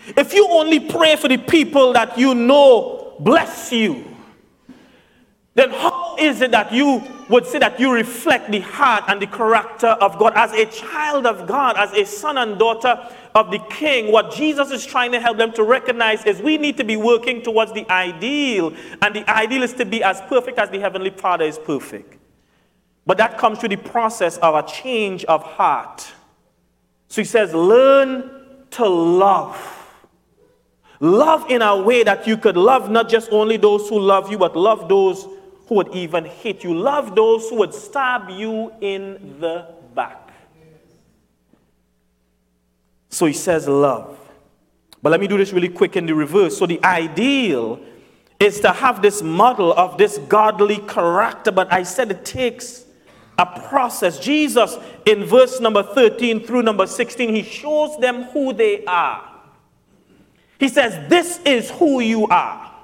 If 0.08 0.34
you 0.34 0.48
only 0.50 0.80
pray 0.80 1.16
for 1.16 1.30
the 1.30 1.38
people 1.38 1.94
that 1.94 2.18
you 2.18 2.36
know 2.36 3.16
bless 3.20 3.72
you, 3.72 4.06
then 5.56 5.72
how 5.72 6.05
is 6.20 6.42
it 6.42 6.52
that 6.52 6.72
you 6.74 7.04
would 7.30 7.46
say 7.46 7.60
that 7.60 7.80
you 7.80 7.92
reflect 7.92 8.52
the 8.52 8.60
heart 8.60 9.04
and 9.08 9.22
the 9.22 9.28
character 9.28 9.88
of 9.88 10.18
God 10.20 10.34
as 10.36 10.52
a 10.52 10.66
child 10.66 11.26
of 11.26 11.48
God, 11.48 11.76
as 11.78 11.92
a 11.94 12.06
son 12.06 12.38
and 12.38 12.60
daughter 12.60 12.98
of 13.34 13.52
the 13.52 13.60
king? 13.70 14.12
What 14.12 14.32
Jesus 14.34 14.72
is 14.72 14.86
trying 14.86 15.12
to 15.14 15.20
help 15.20 15.38
them 15.38 15.52
to 15.54 15.64
recognize 15.64 16.24
is 16.26 16.42
we 16.42 16.58
need 16.58 16.78
to 16.78 16.84
be 16.84 16.96
working 16.96 17.42
towards 17.42 17.74
the 17.74 17.90
ideal, 17.92 18.74
and 19.02 19.16
the 19.16 19.30
ideal 19.30 19.64
is 19.64 19.74
to 19.74 19.86
be 19.86 20.04
as 20.04 20.22
perfect 20.22 20.60
as 20.60 20.70
the 20.70 20.80
Heavenly 20.80 21.12
Father 21.12 21.46
is 21.46 21.58
perfect. 21.58 22.18
But 23.06 23.18
that 23.18 23.38
comes 23.38 23.60
through 23.60 23.70
the 23.70 23.78
process 23.78 24.38
of 24.38 24.56
a 24.56 24.68
change 24.68 25.26
of 25.26 25.44
heart. 25.44 26.12
So 27.08 27.22
he 27.22 27.26
says, 27.26 27.54
learn 27.54 28.32
to 28.72 28.88
love. 28.88 29.72
Love 31.00 31.50
in 31.52 31.62
a 31.62 31.82
way 31.82 32.04
that 32.04 32.26
you 32.26 32.38
could 32.38 32.58
love 32.58 32.90
not 32.90 33.10
just 33.10 33.32
only 33.32 33.58
those 33.58 33.88
who 33.90 34.00
love 34.00 34.32
you, 34.32 34.38
but 34.38 34.56
love 34.56 34.90
those 34.90 35.28
who 35.68 35.76
would 35.76 35.94
even 35.94 36.26
hit 36.26 36.64
you. 36.64 36.74
Love 36.74 37.16
those 37.16 37.50
who 37.50 37.58
would 37.58 37.74
stab 37.74 38.30
you 38.30 38.72
in 38.82 39.38
the 39.40 39.74
back. 39.94 40.32
So 43.10 43.26
he 43.26 43.34
says, 43.34 43.68
love. 43.68 44.20
But 45.02 45.12
let 45.12 45.20
me 45.20 45.28
do 45.28 45.38
this 45.38 45.54
really 45.54 45.70
quick 45.70 45.96
in 45.96 46.06
the 46.06 46.16
reverse. 46.16 46.58
So 46.58 46.66
the 46.66 46.84
ideal 46.84 47.80
is 48.40 48.60
to 48.60 48.72
have 48.72 49.02
this 49.02 49.22
model 49.22 49.72
of 49.74 49.98
this 49.98 50.18
godly 50.18 50.80
character, 50.80 51.52
but 51.52 51.72
I 51.72 51.84
said 51.84 52.12
it 52.12 52.26
takes 52.26 52.86
a 53.38 53.46
process. 53.46 54.20
Jesus, 54.20 54.78
in 55.06 55.24
verse 55.26 55.60
number 55.60 55.84
13 55.84 56.46
through 56.46 56.64
number 56.64 56.88
16, 56.88 57.34
he 57.34 57.44
shows 57.44 57.98
them 58.00 58.24
who 58.24 58.54
they 58.54 58.84
are. 58.86 59.32
He 60.60 60.68
says, 60.68 61.10
This 61.10 61.40
is 61.46 61.70
who 61.72 62.00
you 62.00 62.28
are. 62.28 62.75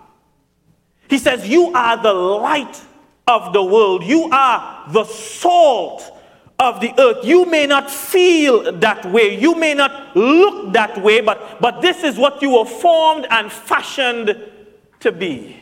He 1.11 1.17
says, 1.17 1.45
You 1.45 1.73
are 1.73 2.01
the 2.01 2.13
light 2.13 2.81
of 3.27 3.51
the 3.51 3.61
world, 3.61 4.01
you 4.01 4.29
are 4.31 4.89
the 4.91 5.03
salt 5.03 6.01
of 6.57 6.79
the 6.79 6.93
earth. 6.97 7.25
You 7.25 7.45
may 7.45 7.67
not 7.67 7.91
feel 7.91 8.71
that 8.79 9.05
way, 9.11 9.37
you 9.37 9.53
may 9.55 9.73
not 9.73 10.15
look 10.15 10.71
that 10.71 11.01
way, 11.03 11.19
but, 11.19 11.59
but 11.59 11.81
this 11.81 12.05
is 12.05 12.17
what 12.17 12.41
you 12.41 12.51
were 12.51 12.65
formed 12.65 13.27
and 13.29 13.51
fashioned 13.51 14.39
to 15.01 15.11
be. 15.11 15.61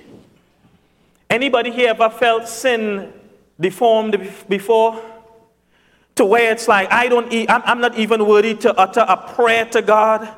Anybody 1.32 1.72
here 1.72 1.90
ever 1.90 2.12
felt 2.12 2.48
sin 2.48 3.12
deformed 3.60 4.32
before? 4.48 5.02
To 6.18 6.26
where 6.26 6.52
it's 6.52 6.68
like, 6.68 6.92
I 6.92 7.08
don't, 7.08 7.34
e- 7.34 7.50
I'm, 7.50 7.64
I'm 7.66 7.82
not 7.82 7.98
even 7.98 8.28
worthy 8.28 8.54
to 8.54 8.74
utter 8.78 9.04
a 9.08 9.18
prayer 9.34 9.66
to 9.66 9.82
God. 9.82 10.30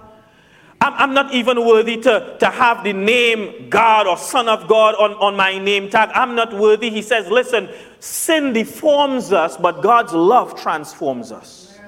I'm, 0.81 1.13
not 1.13 1.31
even 1.31 1.63
worthy 1.63 1.97
to, 1.97 2.37
to 2.39 2.49
have 2.49 2.83
the 2.83 2.93
name 2.93 3.69
God 3.69 4.07
or 4.07 4.17
Son 4.17 4.49
of 4.49 4.67
God 4.67 4.95
on, 4.95 5.13
on 5.13 5.35
my 5.35 5.59
name 5.59 5.89
tag. 5.91 6.09
I'm 6.15 6.33
not 6.33 6.53
worthy. 6.53 6.89
He 6.89 7.03
says, 7.03 7.27
listen, 7.27 7.69
sin 7.99 8.51
deforms 8.51 9.31
us, 9.31 9.57
but 9.57 9.83
God's 9.83 10.13
love 10.13 10.59
transforms 10.59 11.31
us. 11.31 11.79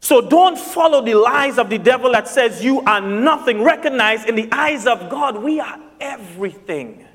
So 0.00 0.20
don't 0.20 0.58
follow 0.58 1.02
the 1.02 1.14
lies 1.14 1.56
of 1.56 1.70
the 1.70 1.78
devil 1.78 2.12
that 2.12 2.26
says 2.26 2.64
you 2.64 2.80
are 2.82 3.00
nothing. 3.00 3.62
Recognize 3.62 4.24
in 4.26 4.34
the 4.34 4.48
eyes 4.50 4.86
of 4.86 5.08
God, 5.08 5.42
we 5.42 5.60
are 5.60 5.80
everything. 6.00 7.06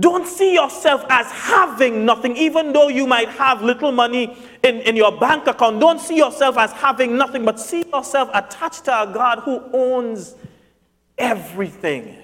Don't 0.00 0.28
see 0.28 0.54
yourself 0.54 1.04
as 1.08 1.26
having 1.32 2.04
nothing, 2.04 2.36
even 2.36 2.72
though 2.72 2.88
you 2.88 3.06
might 3.06 3.28
have 3.30 3.62
little 3.62 3.90
money 3.90 4.36
in, 4.62 4.76
in 4.82 4.94
your 4.94 5.18
bank 5.18 5.48
account. 5.48 5.80
Don't 5.80 6.00
see 6.00 6.16
yourself 6.16 6.56
as 6.56 6.70
having 6.72 7.16
nothing, 7.16 7.44
but 7.44 7.58
see 7.58 7.84
yourself 7.88 8.30
attached 8.32 8.84
to 8.84 9.02
a 9.02 9.12
God 9.12 9.40
who 9.40 9.60
owns 9.72 10.36
everything. 11.16 12.16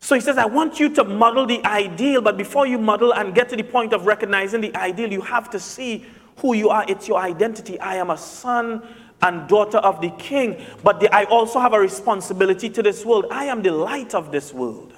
So 0.00 0.14
he 0.14 0.20
says, 0.20 0.36
I 0.36 0.44
want 0.44 0.78
you 0.78 0.90
to 0.96 1.04
model 1.04 1.46
the 1.46 1.64
ideal, 1.64 2.20
but 2.20 2.36
before 2.36 2.66
you 2.66 2.76
model 2.76 3.14
and 3.14 3.34
get 3.34 3.48
to 3.50 3.56
the 3.56 3.62
point 3.62 3.94
of 3.94 4.04
recognizing 4.04 4.60
the 4.60 4.76
ideal, 4.76 5.10
you 5.10 5.22
have 5.22 5.48
to 5.50 5.60
see 5.60 6.04
who 6.38 6.54
you 6.54 6.68
are. 6.68 6.84
It's 6.88 7.08
your 7.08 7.18
identity. 7.18 7.78
I 7.80 7.96
am 7.96 8.10
a 8.10 8.18
son 8.18 8.82
and 9.22 9.48
daughter 9.48 9.78
of 9.78 10.00
the 10.02 10.10
king, 10.18 10.60
but 10.82 11.00
the, 11.00 11.14
I 11.14 11.24
also 11.24 11.60
have 11.60 11.72
a 11.72 11.78
responsibility 11.78 12.68
to 12.70 12.82
this 12.82 13.06
world. 13.06 13.26
I 13.30 13.44
am 13.44 13.62
the 13.62 13.70
light 13.70 14.14
of 14.14 14.32
this 14.32 14.52
world. 14.52 14.92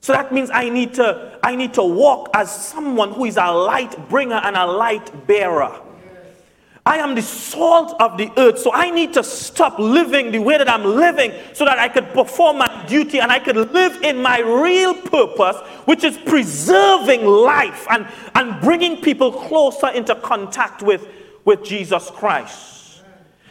So 0.00 0.12
that 0.14 0.32
means 0.32 0.50
I 0.52 0.68
need 0.68 0.94
to 0.94 1.38
I 1.42 1.56
need 1.56 1.74
to 1.74 1.82
walk 1.82 2.30
as 2.34 2.50
someone 2.50 3.12
who 3.12 3.26
is 3.26 3.36
a 3.36 3.50
light 3.50 4.08
bringer 4.08 4.40
and 4.42 4.56
a 4.56 4.66
light 4.66 5.26
bearer. 5.26 5.78
I 6.86 6.96
am 6.96 7.14
the 7.14 7.22
salt 7.22 7.94
of 8.00 8.16
the 8.16 8.32
earth, 8.38 8.58
so 8.58 8.72
I 8.72 8.90
need 8.90 9.12
to 9.12 9.22
stop 9.22 9.78
living 9.78 10.32
the 10.32 10.38
way 10.38 10.56
that 10.56 10.68
I'm 10.68 10.82
living 10.82 11.32
so 11.52 11.66
that 11.66 11.78
I 11.78 11.88
could 11.88 12.08
perform 12.14 12.58
my 12.58 12.86
duty 12.86 13.20
and 13.20 13.30
I 13.30 13.38
could 13.38 13.56
live 13.56 14.02
in 14.02 14.22
my 14.22 14.40
real 14.40 14.94
purpose, 14.94 15.56
which 15.84 16.04
is 16.04 16.16
preserving 16.16 17.26
life 17.26 17.86
and, 17.90 18.06
and 18.34 18.60
bringing 18.62 19.02
people 19.02 19.30
closer 19.30 19.88
into 19.88 20.14
contact 20.16 20.82
with, 20.82 21.06
with 21.44 21.62
Jesus 21.62 22.10
Christ. 22.10 22.79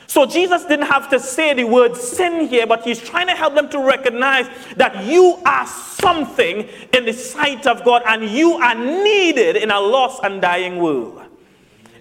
So 0.10 0.26
Jesus 0.26 0.66
didn't 0.66 0.88
have 0.88 1.08
to 1.12 1.20
say 1.20 1.54
the 1.54 1.66
word 1.66 1.96
sin 1.96 2.48
here, 2.48 2.66
but 2.66 2.84
he's 2.84 3.00
trying 3.00 3.28
to 3.28 3.36
help 3.36 3.54
them 3.54 3.70
to 3.70 3.78
recognize 3.78 4.48
that 4.76 5.06
you 5.06 5.38
are 5.46 5.68
something 5.68 6.68
in 6.92 7.06
the 7.06 7.14
sight 7.14 7.68
of 7.68 7.86
God 7.86 8.02
and 8.08 8.24
you 8.24 8.54
are 8.54 8.74
needed 8.74 9.56
in 9.56 9.70
a 9.70 9.80
lost 9.80 10.24
and 10.24 10.42
dying 10.42 10.78
world. 10.78 11.22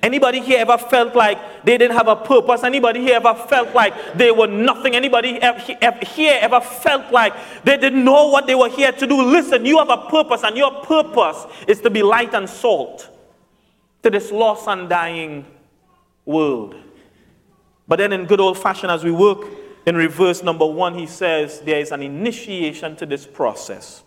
Anybody 0.03 0.41
here 0.41 0.59
ever 0.59 0.79
felt 0.79 1.15
like 1.15 1.39
they 1.65 1.77
didn't 1.77 1.99
have 1.99 2.09
a 2.09 2.17
purpose? 2.17 2.65
Anybody 2.65 3.01
here 3.01 3.17
ever 3.17 3.35
felt 3.35 3.75
like 3.75 3.93
they 4.15 4.31
were 4.31 4.47
nothing? 4.47 4.97
Anybody 4.97 5.39
here 5.39 6.39
ever 6.41 6.61
felt 6.63 7.13
like 7.13 7.35
they 7.63 7.77
didn't 7.77 8.03
know 8.03 8.29
what 8.29 8.47
they 8.47 8.55
were 8.55 8.71
here 8.71 8.91
to 8.91 9.07
do? 9.07 9.23
Listen, 9.23 9.67
you 9.67 9.77
have 9.77 9.91
a 9.91 10.09
purpose, 10.09 10.45
and 10.45 10.57
your 10.57 10.83
purpose 10.83 11.45
is 11.67 11.83
to 11.83 11.91
be 11.91 12.03
light 12.03 12.33
and 12.33 12.49
salt 12.49 13.11
to 14.03 14.09
this 14.09 14.33
lost 14.33 14.67
and 14.67 14.89
dying 14.89 15.45
world. 16.25 16.75
But 17.89 17.97
then, 17.97 18.13
in 18.13 18.27
good 18.27 18.41
old 18.41 18.59
fashion, 18.59 18.91
as 18.91 19.03
we 19.03 19.11
work 19.11 19.47
in 19.87 19.97
reverse 19.97 20.43
number 20.43 20.67
one, 20.67 20.97
he 20.97 21.07
says 21.07 21.61
there 21.61 21.81
is 21.81 21.91
an 21.91 22.03
initiation 22.03 22.95
to 22.97 23.07
this 23.07 23.27
process. 23.27 24.05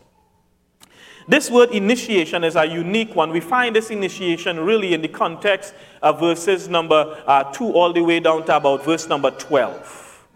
This 1.28 1.50
word 1.50 1.72
initiation 1.72 2.44
is 2.44 2.56
a 2.56 2.66
unique 2.66 3.16
one. 3.16 3.32
We 3.32 3.40
find 3.40 3.76
this 3.76 3.90
initiation 3.90 4.60
really 4.60 4.94
in 4.94 5.02
the 5.02 5.08
context 5.08 5.74
of 6.02 6.20
verses 6.20 6.68
number 6.68 7.24
uh, 7.26 7.44
2 7.52 7.74
all 7.74 7.94
the 7.94 8.02
way 8.02 8.20
down 8.20 8.46
to 8.46 8.56
about 8.56 8.84
verse 8.84 9.08
number 9.08 9.32
12. 9.32 10.28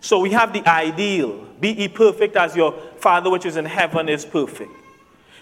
So 0.00 0.20
we 0.20 0.30
have 0.30 0.52
the 0.52 0.66
ideal 0.68 1.46
be 1.60 1.72
ye 1.72 1.88
perfect 1.88 2.36
as 2.36 2.54
your 2.54 2.72
Father 2.98 3.30
which 3.30 3.46
is 3.46 3.56
in 3.56 3.64
heaven 3.64 4.08
is 4.08 4.24
perfect. 4.24 4.70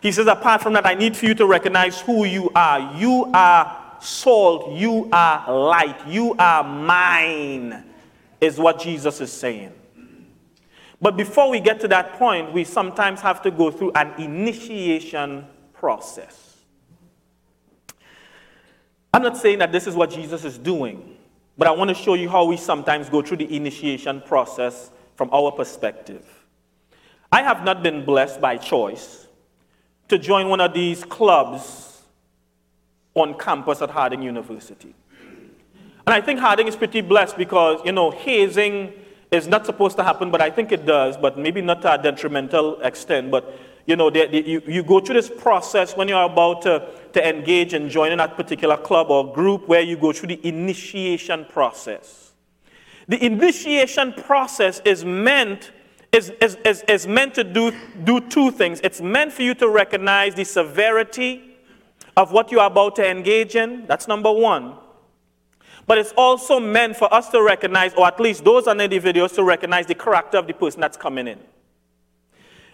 He 0.01 0.12
says, 0.12 0.27
apart 0.27 0.62
from 0.62 0.75
that, 0.75 0.87
I 0.87 0.95
need 0.95 1.17
for 1.17 1.27
you 1.27 1.35
to 1.35 1.47
recognize 1.47 2.01
who 2.01 2.25
you 2.25 2.51
are. 2.55 2.95
You 2.97 3.31
are 3.33 3.84
salt, 4.00 4.72
you 4.72 5.09
are 5.12 5.52
light, 5.52 6.07
you 6.07 6.35
are 6.38 6.64
mine, 6.64 7.85
is 8.40 8.59
what 8.59 8.80
Jesus 8.80 9.20
is 9.20 9.33
saying. 9.33 9.72
But 11.00 11.16
before 11.16 11.50
we 11.50 11.61
get 11.61 11.80
to 11.80 11.88
that 11.88 12.14
point, 12.14 12.52
we 12.52 12.64
sometimes 12.64 13.20
have 13.20 13.42
to 13.42 13.50
go 13.50 13.70
through 13.70 13.92
an 13.94 14.12
initiation 14.20 15.46
process. 15.72 16.57
I'm 19.12 19.22
not 19.22 19.37
saying 19.37 19.59
that 19.59 19.70
this 19.70 19.87
is 19.87 19.94
what 19.94 20.11
Jesus 20.11 20.44
is 20.44 20.59
doing, 20.59 21.16
but 21.57 21.68
I 21.68 21.70
want 21.70 21.88
to 21.88 21.94
show 21.94 22.14
you 22.14 22.28
how 22.28 22.44
we 22.46 22.57
sometimes 22.57 23.09
go 23.09 23.22
through 23.22 23.37
the 23.37 23.54
initiation 23.57 24.22
process 24.22 24.90
from 25.14 25.30
our 25.33 25.52
perspective. 25.52 26.24
I 27.30 27.42
have 27.42 27.64
not 27.64 27.83
been 27.83 28.04
blessed 28.04 28.40
by 28.40 28.57
choice 28.57 29.28
to 30.09 30.18
join 30.18 30.48
one 30.48 30.61
of 30.61 30.74
these 30.74 31.04
clubs 31.04 31.93
on 33.14 33.38
campus 33.38 33.81
at 33.83 33.90
Harding 33.90 34.22
University. 34.22 34.94
And 36.07 36.12
I 36.12 36.20
think 36.20 36.40
Harding 36.40 36.66
is 36.66 36.77
pretty 36.77 37.00
blessed 37.00 37.37
because, 37.37 37.81
you 37.85 37.92
know, 37.92 38.11
hazing 38.11 38.92
is 39.31 39.48
not 39.48 39.64
supposed 39.66 39.96
to 39.96 40.05
happen, 40.05 40.31
but 40.31 40.40
I 40.40 40.50
think 40.50 40.70
it 40.72 40.85
does, 40.85 41.16
but 41.16 41.38
maybe 41.38 41.62
not 41.62 41.83
to 41.83 41.94
a 41.94 42.03
detrimental 42.03 42.81
extent. 42.83 43.31
But, 43.31 43.59
you 43.87 43.96
know, 43.96 44.11
they, 44.11 44.27
they, 44.27 44.42
you, 44.42 44.62
you 44.66 44.83
go 44.83 45.00
through 45.00 45.14
this 45.14 45.31
process 45.31 45.96
when 45.96 46.09
you're 46.09 46.24
about 46.24 46.62
to, 46.62 46.88
to 47.14 47.27
engage 47.27 47.72
and 47.72 47.90
join 47.90 48.12
in 48.12 48.18
that 48.18 48.37
particular 48.37 48.77
club 48.77 49.11
or 49.11 49.33
group 49.33 49.66
where 49.66 49.81
you 49.81 49.96
go 49.96 50.12
through 50.12 50.29
the 50.29 50.46
initiation 50.46 51.46
process. 51.46 52.33
The 53.09 53.24
initiation 53.24 54.12
process 54.12 54.81
is 54.85 55.05
meant 55.05 55.72
is, 56.12 56.31
is, 56.40 56.57
is, 56.64 56.85
is 56.87 57.09
meant 57.09 57.35
to 57.35 57.42
do, 57.42 57.72
do 58.05 58.20
two 58.20 58.53
things. 58.53 58.81
It's 58.85 59.00
meant 59.00 59.33
for 59.33 59.42
you 59.42 59.53
to 59.55 59.68
recognize 59.68 60.37
the 60.37 60.44
severity 60.44 61.54
of 62.16 62.33
what 62.33 62.50
you 62.53 62.61
are 62.61 62.66
about 62.66 62.96
to 62.96 63.09
engage 63.09 63.57
in. 63.57 63.87
That's 63.87 64.09
number 64.09 64.33
one. 64.33 64.74
But 65.87 65.98
it's 65.98 66.12
also 66.16 66.59
meant 66.61 66.96
for 66.96 67.12
us 67.12 67.29
to 67.31 67.42
recognize, 67.42 67.92
or 67.94 68.07
at 68.07 68.18
least 68.18 68.44
those 68.44 68.64
the 68.64 68.72
videos, 68.72 69.35
to 69.35 69.44
recognize 69.44 69.87
the 69.87 69.94
character 69.94 70.38
of 70.38 70.46
the 70.46 70.55
person 70.55 70.81
that's 70.81 70.96
coming 70.96 71.29
in. 71.29 71.38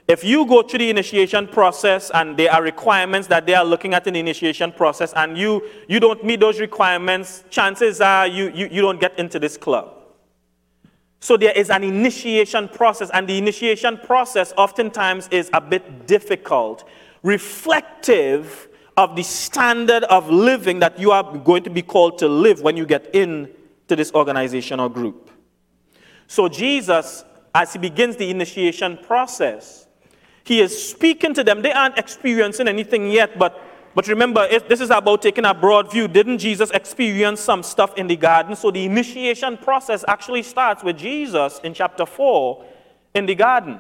If 0.07 0.25
you 0.25 0.45
go 0.45 0.63
through 0.63 0.81
the 0.81 0.91
initiation 0.91 1.47
process 1.47 2.11
and 2.13 2.37
there 2.37 2.53
are 2.53 2.63
requirements 2.63 3.29
that 3.29 3.47
they 3.47 3.55
are 3.55 3.65
looking 3.65 3.95
at 3.95 4.07
in 4.07 4.15
the 4.15 4.21
initiation 4.21 4.73
process 4.73 5.13
and 5.15 5.39
you, 5.39 5.63
you 5.89 6.01
don't 6.01 6.25
meet 6.25 6.41
those 6.41 6.59
requirements, 6.59 7.45
chances 7.49 8.01
are 8.01 8.27
you, 8.27 8.51
you, 8.53 8.69
you 8.73 8.83
don't 8.83 9.01
get 9.01 9.17
into 9.19 9.39
this 9.39 9.57
club. 9.57 9.95
So 11.21 11.37
there 11.37 11.53
is 11.53 11.71
an 11.71 11.85
initiation 11.85 12.67
process, 12.69 13.11
and 13.11 13.29
the 13.29 13.37
initiation 13.37 13.99
process 13.99 14.55
oftentimes 14.57 15.29
is 15.29 15.51
a 15.53 15.61
bit 15.61 16.07
difficult, 16.07 16.89
reflective 17.23 18.70
of 19.01 19.17
the 19.17 19.23
standard 19.23 20.05
of 20.05 20.29
living 20.29 20.79
that 20.81 20.99
you 20.99 21.11
are 21.11 21.23
going 21.39 21.63
to 21.63 21.71
be 21.71 21.81
called 21.81 22.19
to 22.19 22.29
live 22.29 22.61
when 22.61 22.77
you 22.77 22.85
get 22.85 23.15
into 23.15 23.97
this 23.97 24.13
organization 24.13 24.79
or 24.79 24.91
group. 24.91 25.31
So, 26.27 26.51
Jesus, 26.51 27.25
as 27.55 27.73
he 27.73 27.79
begins 27.79 28.17
the 28.17 28.29
initiation 28.29 28.99
process, 28.99 29.87
he 30.45 30.61
is 30.61 30.91
speaking 30.91 31.33
to 31.33 31.43
them. 31.43 31.63
They 31.63 31.73
aren't 31.73 31.97
experiencing 31.97 32.69
anything 32.69 33.11
yet, 33.11 33.39
but, 33.39 33.59
but 33.95 34.07
remember, 34.07 34.47
this 34.69 34.83
is 34.83 34.91
about 34.91 35.23
taking 35.23 35.47
a 35.47 35.55
broad 35.55 35.91
view. 35.91 36.07
Didn't 36.07 36.37
Jesus 36.37 36.71
experience 36.73 37.41
some 37.41 37.63
stuff 37.63 37.97
in 37.97 38.07
the 38.07 38.17
garden? 38.17 38.55
So, 38.55 38.71
the 38.71 38.85
initiation 38.85 39.57
process 39.57 40.05
actually 40.09 40.43
starts 40.43 40.85
with 40.85 40.99
Jesus 40.99 41.59
in 41.65 41.73
chapter 41.73 42.05
4 42.05 42.67
in 43.15 43.25
the 43.25 43.35
garden. 43.35 43.79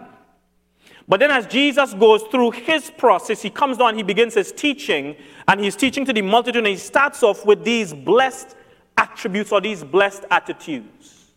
But 1.10 1.18
then, 1.18 1.32
as 1.32 1.44
Jesus 1.48 1.92
goes 1.92 2.22
through 2.30 2.52
his 2.52 2.88
process, 2.88 3.42
he 3.42 3.50
comes 3.50 3.78
down, 3.78 3.96
he 3.96 4.04
begins 4.04 4.34
his 4.34 4.52
teaching, 4.52 5.16
and 5.48 5.60
he's 5.60 5.74
teaching 5.74 6.04
to 6.04 6.12
the 6.12 6.22
multitude, 6.22 6.58
and 6.58 6.68
he 6.68 6.76
starts 6.76 7.24
off 7.24 7.44
with 7.44 7.64
these 7.64 7.92
blessed 7.92 8.54
attributes 8.96 9.50
or 9.50 9.60
these 9.60 9.82
blessed 9.82 10.24
attitudes. 10.30 11.32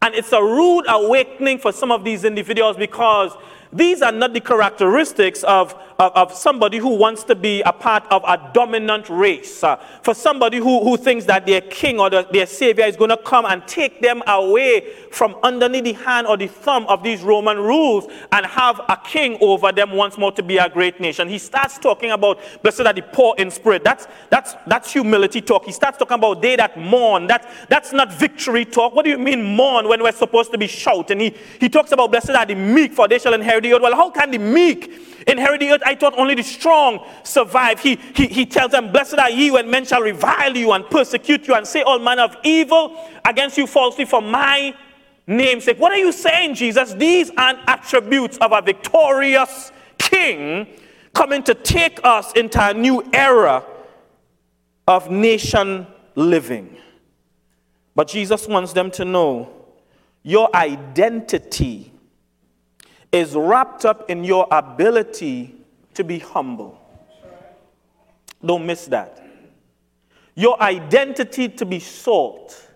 And 0.00 0.14
it's 0.14 0.30
a 0.30 0.40
rude 0.40 0.84
awakening 0.86 1.58
for 1.58 1.72
some 1.72 1.90
of 1.90 2.04
these 2.04 2.24
individuals 2.24 2.76
because 2.76 3.32
these 3.72 4.00
are 4.00 4.12
not 4.12 4.32
the 4.32 4.40
characteristics 4.40 5.42
of, 5.42 5.74
of, 6.00 6.12
of 6.16 6.32
somebody 6.32 6.78
who 6.78 6.96
wants 6.96 7.22
to 7.24 7.34
be 7.34 7.60
a 7.62 7.72
part 7.72 8.04
of 8.10 8.24
a 8.26 8.50
dominant 8.54 9.08
race, 9.10 9.62
uh, 9.62 9.76
for 10.02 10.14
somebody 10.14 10.56
who, 10.56 10.82
who 10.82 10.96
thinks 10.96 11.26
that 11.26 11.46
their 11.46 11.60
king 11.60 12.00
or 12.00 12.08
the, 12.08 12.26
their 12.32 12.46
savior 12.46 12.84
is 12.84 12.96
going 12.96 13.10
to 13.10 13.18
come 13.18 13.44
and 13.44 13.66
take 13.68 14.00
them 14.00 14.22
away 14.26 14.94
from 15.12 15.36
underneath 15.42 15.84
the 15.84 15.92
hand 15.92 16.26
or 16.26 16.38
the 16.38 16.46
thumb 16.46 16.86
of 16.86 17.02
these 17.02 17.20
Roman 17.22 17.58
rules 17.58 18.06
and 18.32 18.46
have 18.46 18.80
a 18.88 18.98
king 19.04 19.36
over 19.42 19.70
them 19.72 19.92
once 19.92 20.16
more 20.16 20.32
to 20.32 20.42
be 20.42 20.56
a 20.56 20.70
great 20.70 21.00
nation. 21.00 21.28
He 21.28 21.38
starts 21.38 21.78
talking 21.78 22.10
about, 22.12 22.38
blessed 22.62 22.80
are 22.80 22.94
the 22.94 23.02
poor 23.02 23.34
in 23.36 23.50
spirit. 23.50 23.84
That's, 23.84 24.08
that's, 24.30 24.54
that's 24.66 24.90
humility 24.92 25.42
talk. 25.42 25.66
He 25.66 25.72
starts 25.72 25.98
talking 25.98 26.14
about 26.14 26.40
they 26.40 26.56
that 26.56 26.78
mourn. 26.78 27.26
That, 27.26 27.46
that's 27.68 27.92
not 27.92 28.10
victory 28.12 28.64
talk. 28.64 28.94
What 28.94 29.04
do 29.04 29.10
you 29.10 29.18
mean 29.18 29.42
mourn 29.42 29.86
when 29.86 30.02
we're 30.02 30.12
supposed 30.12 30.50
to 30.52 30.58
be 30.58 30.66
shouting? 30.66 31.20
He, 31.20 31.36
he 31.60 31.68
talks 31.68 31.92
about 31.92 32.10
blessed 32.10 32.30
are 32.30 32.46
the 32.46 32.54
meek, 32.54 32.94
for 32.94 33.06
they 33.06 33.18
shall 33.18 33.34
inherit 33.34 33.64
the 33.64 33.74
earth. 33.74 33.82
Well, 33.82 33.94
how 33.94 34.10
can 34.10 34.30
the 34.30 34.38
meek 34.38 35.19
inherit 35.30 35.60
the 35.60 35.70
earth? 35.70 35.82
I 35.84 35.94
thought 35.94 36.18
only 36.18 36.34
the 36.34 36.42
strong 36.42 37.04
survive. 37.22 37.80
He, 37.80 37.96
he, 38.14 38.26
he 38.26 38.46
tells 38.46 38.72
them, 38.72 38.92
Blessed 38.92 39.18
are 39.18 39.30
ye 39.30 39.50
when 39.50 39.70
men 39.70 39.84
shall 39.84 40.02
revile 40.02 40.56
you 40.56 40.72
and 40.72 40.84
persecute 40.90 41.46
you 41.48 41.54
and 41.54 41.66
say 41.66 41.82
all 41.82 41.98
manner 41.98 42.22
of 42.22 42.36
evil 42.44 42.96
against 43.24 43.56
you 43.58 43.66
falsely 43.66 44.04
for 44.04 44.20
my 44.20 44.74
namesake. 45.26 45.78
What 45.78 45.92
are 45.92 45.98
you 45.98 46.12
saying, 46.12 46.54
Jesus? 46.54 46.92
These 46.94 47.30
are 47.36 47.58
attributes 47.66 48.36
of 48.38 48.52
a 48.52 48.60
victorious 48.60 49.72
king 49.98 50.66
coming 51.14 51.42
to 51.44 51.54
take 51.54 52.00
us 52.04 52.32
into 52.32 52.60
a 52.64 52.74
new 52.74 53.08
era 53.12 53.64
of 54.86 55.10
nation 55.10 55.86
living. 56.14 56.76
But 57.94 58.08
Jesus 58.08 58.46
wants 58.46 58.72
them 58.72 58.90
to 58.92 59.04
know 59.04 59.50
your 60.22 60.54
identity 60.54 61.89
is 63.12 63.34
wrapped 63.34 63.84
up 63.84 64.08
in 64.10 64.24
your 64.24 64.46
ability 64.50 65.54
to 65.94 66.04
be 66.04 66.18
humble. 66.18 66.80
Don't 68.44 68.64
miss 68.66 68.86
that. 68.86 69.22
Your 70.34 70.60
identity 70.62 71.48
to 71.48 71.66
be 71.66 71.80
salt, 71.80 72.68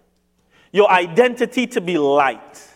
your 0.73 0.90
identity 0.90 1.66
to 1.68 1.81
be 1.81 1.97
light. 1.99 2.68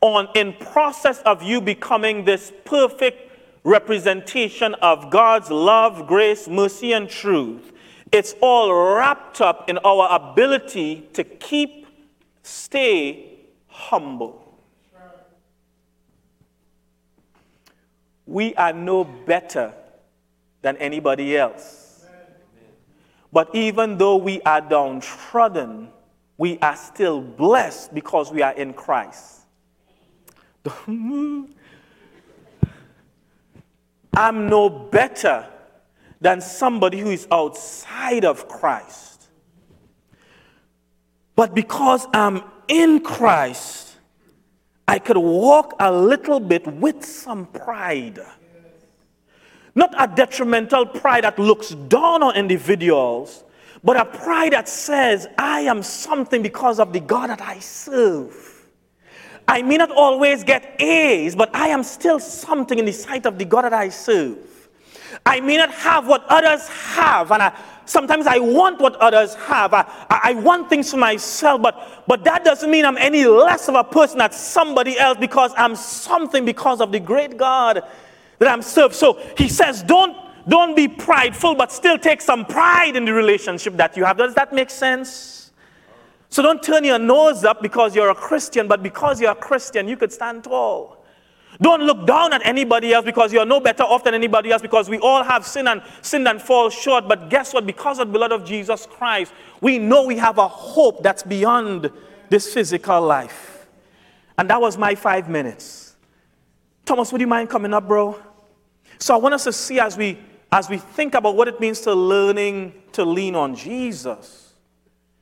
On 0.00 0.28
in 0.34 0.52
process 0.54 1.20
of 1.22 1.42
you 1.42 1.60
becoming 1.60 2.24
this 2.24 2.52
perfect 2.64 3.32
representation 3.64 4.74
of 4.74 5.10
God's 5.10 5.50
love, 5.50 6.06
grace, 6.06 6.46
mercy, 6.48 6.92
and 6.92 7.08
truth, 7.08 7.72
it's 8.12 8.34
all 8.40 8.72
wrapped 8.72 9.40
up 9.40 9.68
in 9.68 9.78
our 9.78 10.14
ability 10.14 11.08
to 11.14 11.24
keep, 11.24 11.86
stay 12.42 13.40
humble. 13.66 14.45
We 18.26 18.54
are 18.56 18.72
no 18.72 19.04
better 19.04 19.72
than 20.62 20.76
anybody 20.78 21.36
else. 21.36 22.04
But 23.32 23.54
even 23.54 23.98
though 23.98 24.16
we 24.16 24.40
are 24.42 24.60
downtrodden, 24.60 25.90
we 26.38 26.58
are 26.58 26.76
still 26.76 27.20
blessed 27.20 27.94
because 27.94 28.32
we 28.32 28.42
are 28.42 28.52
in 28.52 28.72
Christ. 28.72 29.42
I'm 30.88 31.54
no 34.48 34.68
better 34.68 35.48
than 36.20 36.40
somebody 36.40 37.00
who 37.00 37.10
is 37.10 37.28
outside 37.30 38.24
of 38.24 38.48
Christ. 38.48 39.28
But 41.36 41.54
because 41.54 42.06
I'm 42.14 42.42
in 42.66 43.00
Christ, 43.00 43.85
I 44.88 44.98
could 44.98 45.16
walk 45.16 45.74
a 45.80 45.92
little 45.92 46.40
bit 46.40 46.66
with 46.66 47.04
some 47.04 47.46
pride. 47.46 48.20
Not 49.74 49.94
a 49.98 50.06
detrimental 50.06 50.86
pride 50.86 51.24
that 51.24 51.38
looks 51.38 51.70
down 51.70 52.22
on 52.22 52.34
individuals, 52.36 53.44
but 53.84 53.96
a 53.96 54.04
pride 54.04 54.52
that 54.52 54.68
says, 54.68 55.26
I 55.36 55.60
am 55.62 55.82
something 55.82 56.42
because 56.42 56.78
of 56.78 56.92
the 56.92 57.00
God 57.00 57.30
that 57.30 57.42
I 57.42 57.58
serve. 57.58 58.56
I 59.48 59.62
may 59.62 59.76
not 59.76 59.90
always 59.90 60.44
get 60.44 60.80
A's, 60.80 61.36
but 61.36 61.54
I 61.54 61.68
am 61.68 61.82
still 61.82 62.18
something 62.18 62.78
in 62.78 62.84
the 62.84 62.92
sight 62.92 63.26
of 63.26 63.38
the 63.38 63.44
God 63.44 63.62
that 63.62 63.72
I 63.72 63.90
serve. 63.90 64.38
I 65.24 65.40
may 65.40 65.56
not 65.56 65.72
have 65.72 66.06
what 66.06 66.24
others 66.28 66.68
have, 66.68 67.30
and 67.30 67.42
I, 67.42 67.58
sometimes 67.84 68.26
I 68.26 68.38
want 68.38 68.80
what 68.80 68.96
others 68.96 69.34
have. 69.34 69.72
I, 69.72 69.86
I 70.10 70.34
want 70.34 70.68
things 70.68 70.90
for 70.90 70.96
myself, 70.96 71.62
but, 71.62 72.04
but 72.06 72.24
that 72.24 72.44
doesn't 72.44 72.70
mean 72.70 72.84
I'm 72.84 72.98
any 72.98 73.24
less 73.24 73.68
of 73.68 73.74
a 73.74 73.84
person 73.84 74.18
than 74.18 74.32
somebody 74.32 74.98
else 74.98 75.18
because 75.18 75.52
I'm 75.56 75.76
something 75.76 76.44
because 76.44 76.80
of 76.80 76.92
the 76.92 77.00
great 77.00 77.36
God 77.36 77.82
that 78.38 78.48
I'm 78.48 78.62
served. 78.62 78.94
So 78.94 79.20
he 79.38 79.48
says, 79.48 79.82
don't, 79.82 80.16
don't 80.48 80.76
be 80.76 80.88
prideful, 80.88 81.54
but 81.54 81.72
still 81.72 81.98
take 81.98 82.20
some 82.20 82.44
pride 82.44 82.96
in 82.96 83.04
the 83.04 83.12
relationship 83.12 83.76
that 83.76 83.96
you 83.96 84.04
have. 84.04 84.18
Does 84.18 84.34
that 84.34 84.52
make 84.52 84.70
sense? 84.70 85.52
So 86.28 86.42
don't 86.42 86.62
turn 86.62 86.84
your 86.84 86.98
nose 86.98 87.44
up 87.44 87.62
because 87.62 87.94
you're 87.94 88.10
a 88.10 88.14
Christian, 88.14 88.68
but 88.68 88.82
because 88.82 89.20
you're 89.20 89.30
a 89.32 89.36
Christian, 89.36 89.88
you 89.88 89.96
could 89.96 90.12
stand 90.12 90.44
tall. 90.44 90.95
Don't 91.60 91.82
look 91.82 92.06
down 92.06 92.32
at 92.32 92.44
anybody 92.44 92.92
else 92.92 93.04
because 93.04 93.32
you're 93.32 93.46
no 93.46 93.60
better 93.60 93.82
off 93.82 94.04
than 94.04 94.14
anybody 94.14 94.52
else 94.52 94.60
because 94.60 94.88
we 94.88 94.98
all 94.98 95.22
have 95.22 95.46
sin 95.46 95.68
and 95.68 95.82
sinned 96.02 96.28
and 96.28 96.40
fall 96.40 96.68
short. 96.68 97.08
But 97.08 97.30
guess 97.30 97.54
what? 97.54 97.66
Because 97.66 97.98
of 97.98 98.08
the 98.08 98.12
blood 98.12 98.32
of 98.32 98.44
Jesus 98.44 98.86
Christ, 98.86 99.32
we 99.60 99.78
know 99.78 100.04
we 100.04 100.16
have 100.18 100.38
a 100.38 100.48
hope 100.48 101.02
that's 101.02 101.22
beyond 101.22 101.90
this 102.28 102.52
physical 102.52 103.00
life. 103.00 103.66
And 104.38 104.50
that 104.50 104.60
was 104.60 104.76
my 104.76 104.94
five 104.94 105.28
minutes. 105.28 105.96
Thomas, 106.84 107.10
would 107.10 107.20
you 107.20 107.26
mind 107.26 107.48
coming 107.48 107.72
up, 107.72 107.88
bro? 107.88 108.20
So 108.98 109.14
I 109.14 109.16
want 109.16 109.34
us 109.34 109.44
to 109.44 109.52
see 109.52 109.80
as 109.80 109.96
we 109.96 110.18
as 110.52 110.68
we 110.68 110.78
think 110.78 111.14
about 111.14 111.36
what 111.36 111.48
it 111.48 111.60
means 111.60 111.80
to 111.80 111.92
learning 111.92 112.72
to 112.92 113.04
lean 113.04 113.34
on 113.34 113.54
Jesus. 113.54 114.54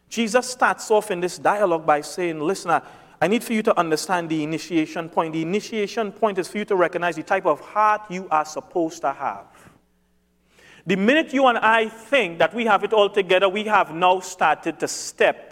Jesus 0.09 0.49
starts 0.49 0.91
off 0.91 1.11
in 1.11 1.21
this 1.21 1.39
dialogue 1.39 1.87
by 1.87 2.01
saying, 2.01 2.41
Listen, 2.41 2.81
I 3.21 3.29
need 3.29 3.45
for 3.45 3.53
you 3.53 3.63
to 3.63 3.79
understand 3.79 4.29
the 4.29 4.43
initiation 4.43 5.09
point. 5.09 5.33
The 5.33 5.43
initiation 5.43 6.13
point 6.13 6.39
is 6.39 6.49
for 6.49 6.59
you 6.59 6.65
to 6.67 6.77
recognize 6.77 7.17
the 7.17 7.23
type 7.23 7.47
of 7.47 7.61
heart 7.61 8.03
you 8.11 8.29
are 8.31 8.45
supposed 8.45 9.01
to 9.03 9.13
have. 9.13 9.47
The 10.87 10.97
minute 10.97 11.33
you 11.33 11.47
and 11.47 11.59
I 11.59 11.89
think 11.89 12.39
that 12.39 12.53
we 12.53 12.67
have 12.67 12.85
it 12.85 12.93
all 12.93 13.09
together, 13.09 13.49
we 13.49 13.65
have 13.65 13.95
now 13.95 14.21
started 14.21 14.79
to 14.81 14.89
step 14.89 15.51